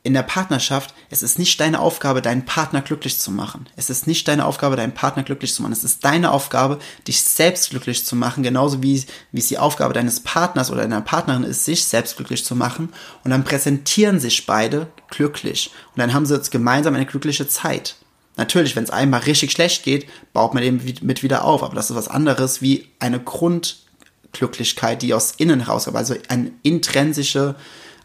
in 0.05 0.14
der 0.14 0.22
Partnerschaft, 0.22 0.94
es 1.11 1.22
ist 1.22 1.38
nicht 1.38 1.61
deine 1.61 1.78
Aufgabe, 1.78 2.22
deinen 2.22 2.44
Partner 2.44 2.83
glücklich 2.83 3.20
zu 3.20 3.31
machen. 3.31 3.68
Es 3.76 3.88
ist 3.88 4.09
nicht 4.09 4.26
deine 4.26 4.46
Aufgabe, 4.46 4.74
deinen 4.74 4.94
Partner 4.94 5.22
glücklich 5.22 5.55
zu 5.55 5.62
machen. 5.62 5.72
Es 5.72 5.85
ist 5.85 6.05
deine 6.05 6.33
Aufgabe, 6.33 6.81
dich 7.07 7.22
selbst 7.22 7.70
glücklich 7.70 8.05
zu 8.05 8.16
machen, 8.16 8.42
genauso 8.42 8.83
wie, 8.83 9.05
wie 9.31 9.38
es 9.38 9.46
die 9.46 9.59
Aufgabe 9.59 9.94
deines 9.94 10.18
Partners 10.20 10.72
oder 10.72 10.83
deiner 10.83 11.02
Partnerin 11.02 11.44
ist, 11.44 11.64
sich 11.64 11.85
selbst 11.85 12.16
glücklich 12.16 12.44
zu 12.44 12.57
machen. 12.57 12.88
Und 13.22 13.31
dann 13.31 13.44
präsentieren 13.44 14.18
sich 14.18 14.44
beide 14.44 14.88
glücklich. 15.09 15.70
Und 15.94 16.00
dann 16.00 16.12
haben 16.12 16.26
sie 16.26 16.35
jetzt 16.35 16.50
gemeinsam 16.50 16.96
eine 16.96 17.07
glückliche 17.07 17.46
Zeit. 17.46 17.94
Natürlich, 18.37 18.74
wenn 18.74 18.85
es 18.85 18.90
einmal 18.90 19.20
richtig 19.20 19.52
schlecht 19.52 19.85
geht, 19.85 20.09
baut 20.33 20.52
man 20.52 20.64
den 20.64 20.83
mit 21.02 21.22
wieder 21.22 21.44
auf. 21.44 21.62
Aber 21.62 21.76
das 21.76 21.90
ist 21.90 21.96
was 21.96 22.09
anderes 22.09 22.61
wie 22.61 22.88
eine 22.98 23.20
Grundglücklichkeit, 23.20 25.02
die 25.02 25.14
aus 25.14 25.35
innen 25.37 25.66
herauskommt. 25.66 25.96
Also 25.96 26.16
eine 26.28 26.50
intrinsische 26.64 27.55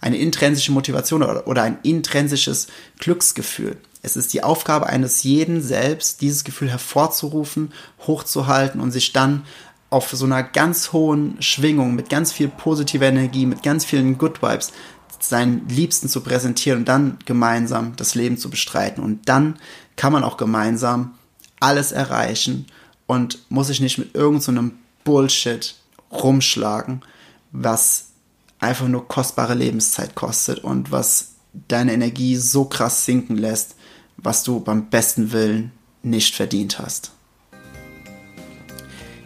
eine 0.01 0.17
intrinsische 0.17 0.71
Motivation 0.71 1.23
oder 1.23 1.63
ein 1.63 1.79
intrinsisches 1.83 2.67
Glücksgefühl. 2.99 3.77
Es 4.03 4.15
ist 4.15 4.33
die 4.33 4.43
Aufgabe 4.43 4.87
eines 4.87 5.23
jeden 5.23 5.61
selbst, 5.61 6.21
dieses 6.21 6.43
Gefühl 6.43 6.69
hervorzurufen, 6.69 7.73
hochzuhalten 8.05 8.79
und 8.79 8.91
sich 8.91 9.11
dann 9.11 9.43
auf 9.89 10.09
so 10.11 10.25
einer 10.25 10.43
ganz 10.43 10.91
hohen 10.93 11.41
Schwingung, 11.41 11.95
mit 11.95 12.09
ganz 12.09 12.31
viel 12.31 12.47
positiver 12.49 13.05
Energie, 13.05 13.45
mit 13.45 13.63
ganz 13.63 13.85
vielen 13.85 14.17
Good 14.17 14.41
Vibes, 14.41 14.71
seinen 15.19 15.67
Liebsten 15.67 16.09
zu 16.09 16.21
präsentieren 16.21 16.79
und 16.79 16.85
dann 16.85 17.17
gemeinsam 17.25 17.95
das 17.95 18.13
Leben 18.13 18.37
zu 18.37 18.49
bestreiten. 18.49 19.03
Und 19.03 19.27
dann 19.27 19.57
kann 19.95 20.13
man 20.13 20.23
auch 20.23 20.37
gemeinsam 20.37 21.15
alles 21.59 21.91
erreichen 21.91 22.67
und 23.07 23.39
muss 23.49 23.67
sich 23.67 23.79
nicht 23.79 23.97
mit 23.97 24.13
irgendeinem 24.13 24.69
so 24.69 24.75
Bullshit 25.03 25.75
rumschlagen, 26.11 27.01
was 27.51 28.06
einfach 28.59 28.87
nur 28.87 29.07
kostbare 29.07 29.53
Lebenszeit 29.53 30.15
kostet 30.15 30.59
und 30.63 30.91
was 30.91 31.33
deine 31.67 31.93
Energie 31.93 32.35
so 32.35 32.65
krass 32.65 33.05
sinken 33.05 33.37
lässt, 33.37 33.75
was 34.17 34.43
du 34.43 34.59
beim 34.59 34.89
besten 34.89 35.31
Willen 35.31 35.71
nicht 36.03 36.35
verdient 36.35 36.79
hast. 36.79 37.11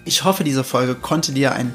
Ich 0.06 0.24
hoffe, 0.24 0.44
diese 0.44 0.64
Folge 0.64 0.96
konnte 0.96 1.32
dir 1.32 1.54
einen 1.54 1.74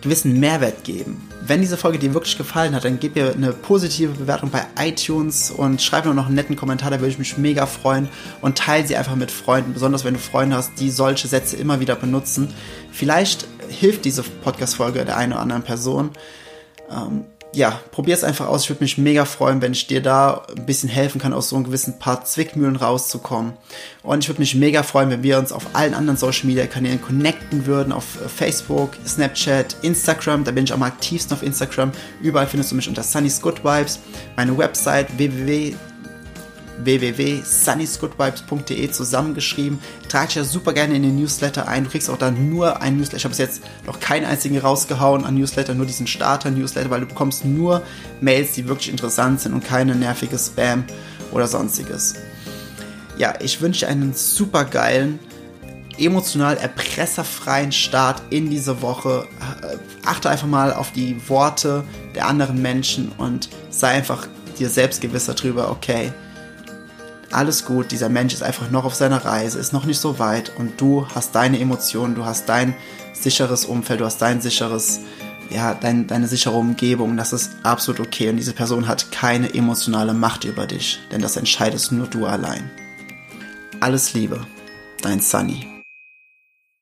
gewissen 0.00 0.38
Mehrwert 0.38 0.84
geben. 0.84 1.28
Wenn 1.46 1.60
diese 1.60 1.76
Folge 1.76 1.98
dir 1.98 2.14
wirklich 2.14 2.36
gefallen 2.36 2.74
hat, 2.74 2.84
dann 2.84 3.00
gib 3.00 3.16
mir 3.16 3.32
eine 3.32 3.52
positive 3.52 4.12
Bewertung 4.12 4.50
bei 4.50 4.64
iTunes 4.78 5.50
und 5.50 5.80
schreib 5.80 6.04
mir 6.04 6.14
noch 6.14 6.26
einen 6.26 6.34
netten 6.34 6.56
Kommentar, 6.56 6.90
da 6.90 7.00
würde 7.00 7.10
ich 7.10 7.18
mich 7.18 7.38
mega 7.38 7.66
freuen 7.66 8.08
und 8.40 8.58
teile 8.58 8.86
sie 8.86 8.96
einfach 8.96 9.16
mit 9.16 9.30
Freunden, 9.30 9.72
besonders 9.72 10.04
wenn 10.04 10.14
du 10.14 10.20
Freunde 10.20 10.56
hast, 10.56 10.78
die 10.78 10.90
solche 10.90 11.26
Sätze 11.26 11.56
immer 11.56 11.80
wieder 11.80 11.96
benutzen. 11.96 12.52
Vielleicht 12.92 13.46
hilft 13.68 14.04
diese 14.04 14.22
Podcast-Folge 14.22 15.04
der 15.04 15.16
einen 15.16 15.32
oder 15.32 15.42
anderen 15.42 15.62
Person 15.62 16.10
ähm, 16.90 17.24
ja, 17.54 17.80
probier 17.92 18.14
es 18.14 18.24
einfach 18.24 18.46
aus. 18.46 18.64
Ich 18.64 18.70
würde 18.70 18.84
mich 18.84 18.98
mega 18.98 19.24
freuen, 19.24 19.62
wenn 19.62 19.72
ich 19.72 19.86
dir 19.86 20.02
da 20.02 20.44
ein 20.54 20.66
bisschen 20.66 20.88
helfen 20.88 21.20
kann, 21.20 21.32
aus 21.32 21.48
so 21.48 21.56
einem 21.56 21.64
gewissen 21.64 21.98
paar 21.98 22.24
Zwickmühlen 22.24 22.76
rauszukommen. 22.76 23.54
Und 24.02 24.22
ich 24.22 24.28
würde 24.28 24.40
mich 24.40 24.54
mega 24.54 24.82
freuen, 24.82 25.10
wenn 25.10 25.22
wir 25.22 25.38
uns 25.38 25.52
auf 25.52 25.66
allen 25.72 25.94
anderen 25.94 26.18
Social 26.18 26.46
Media 26.46 26.66
Kanälen 26.66 27.00
connecten 27.00 27.66
würden, 27.66 27.92
auf 27.92 28.20
äh, 28.22 28.28
Facebook, 28.28 28.90
Snapchat, 29.06 29.76
Instagram. 29.82 30.44
Da 30.44 30.50
bin 30.50 30.64
ich 30.64 30.72
am 30.72 30.82
aktivsten 30.82 31.36
auf 31.36 31.42
Instagram. 31.42 31.92
Überall 32.22 32.46
findest 32.46 32.70
du 32.70 32.76
mich 32.76 32.88
unter 32.88 33.02
Sunny's 33.02 33.40
Good 33.40 33.64
Vibes. 33.64 33.98
Meine 34.36 34.56
Website 34.56 35.06
www 35.16 35.74
www.sunnysgoodvibes.de 36.84 38.90
zusammengeschrieben. 38.90 39.78
Trage 40.08 40.28
dich 40.28 40.36
ja 40.36 40.44
super 40.44 40.72
gerne 40.72 40.96
in 40.96 41.02
den 41.02 41.16
Newsletter 41.16 41.68
ein. 41.68 41.84
Du 41.84 41.90
kriegst 41.90 42.08
auch 42.10 42.18
dann 42.18 42.50
nur 42.50 42.80
einen 42.80 42.98
Newsletter. 42.98 43.18
Ich 43.18 43.24
habe 43.24 43.32
bis 43.32 43.38
jetzt 43.38 43.62
noch 43.86 44.00
keinen 44.00 44.26
einzigen 44.26 44.58
rausgehauen 44.58 45.24
an 45.24 45.34
Newsletter, 45.34 45.74
nur 45.74 45.86
diesen 45.86 46.06
Starter-Newsletter, 46.06 46.90
weil 46.90 47.00
du 47.00 47.06
bekommst 47.06 47.44
nur 47.44 47.82
Mails, 48.20 48.52
die 48.52 48.68
wirklich 48.68 48.90
interessant 48.90 49.40
sind 49.40 49.54
und 49.54 49.64
keine 49.64 49.94
nervige 49.94 50.38
Spam 50.38 50.84
oder 51.32 51.46
sonstiges. 51.46 52.14
Ja, 53.16 53.34
ich 53.40 53.60
wünsche 53.60 53.86
dir 53.86 53.90
einen 53.90 54.14
super 54.14 54.64
geilen, 54.64 55.18
emotional 55.98 56.56
erpresserfreien 56.56 57.72
Start 57.72 58.22
in 58.30 58.48
diese 58.48 58.80
Woche. 58.82 59.26
Äh, 59.62 59.76
achte 60.06 60.30
einfach 60.30 60.46
mal 60.46 60.72
auf 60.72 60.92
die 60.92 61.28
Worte 61.28 61.82
der 62.14 62.28
anderen 62.28 62.62
Menschen 62.62 63.10
und 63.18 63.48
sei 63.70 63.88
einfach 63.88 64.28
dir 64.58 64.68
selbst 64.68 65.00
gewisser 65.00 65.34
drüber, 65.34 65.70
okay, 65.70 66.12
alles 67.30 67.64
gut, 67.64 67.90
dieser 67.90 68.08
Mensch 68.08 68.32
ist 68.34 68.42
einfach 68.42 68.70
noch 68.70 68.84
auf 68.84 68.94
seiner 68.94 69.24
Reise, 69.24 69.58
ist 69.58 69.72
noch 69.72 69.84
nicht 69.84 70.00
so 70.00 70.18
weit 70.18 70.52
und 70.56 70.80
du 70.80 71.06
hast 71.14 71.34
deine 71.34 71.60
Emotionen, 71.60 72.14
du 72.14 72.24
hast 72.24 72.48
dein 72.48 72.74
sicheres 73.12 73.64
Umfeld, 73.64 74.00
du 74.00 74.04
hast 74.04 74.18
dein 74.18 74.40
sicheres, 74.40 75.00
ja, 75.50 75.74
dein, 75.74 76.06
deine 76.06 76.28
sichere 76.28 76.56
Umgebung, 76.56 77.16
das 77.16 77.32
ist 77.32 77.52
absolut 77.62 78.00
okay 78.00 78.30
und 78.30 78.36
diese 78.36 78.54
Person 78.54 78.88
hat 78.88 79.12
keine 79.12 79.52
emotionale 79.54 80.14
Macht 80.14 80.44
über 80.44 80.66
dich, 80.66 81.00
denn 81.12 81.20
das 81.20 81.36
entscheidest 81.36 81.92
nur 81.92 82.06
du 82.06 82.26
allein. 82.26 82.70
Alles 83.80 84.14
Liebe, 84.14 84.40
dein 85.02 85.20
Sunny. 85.20 85.77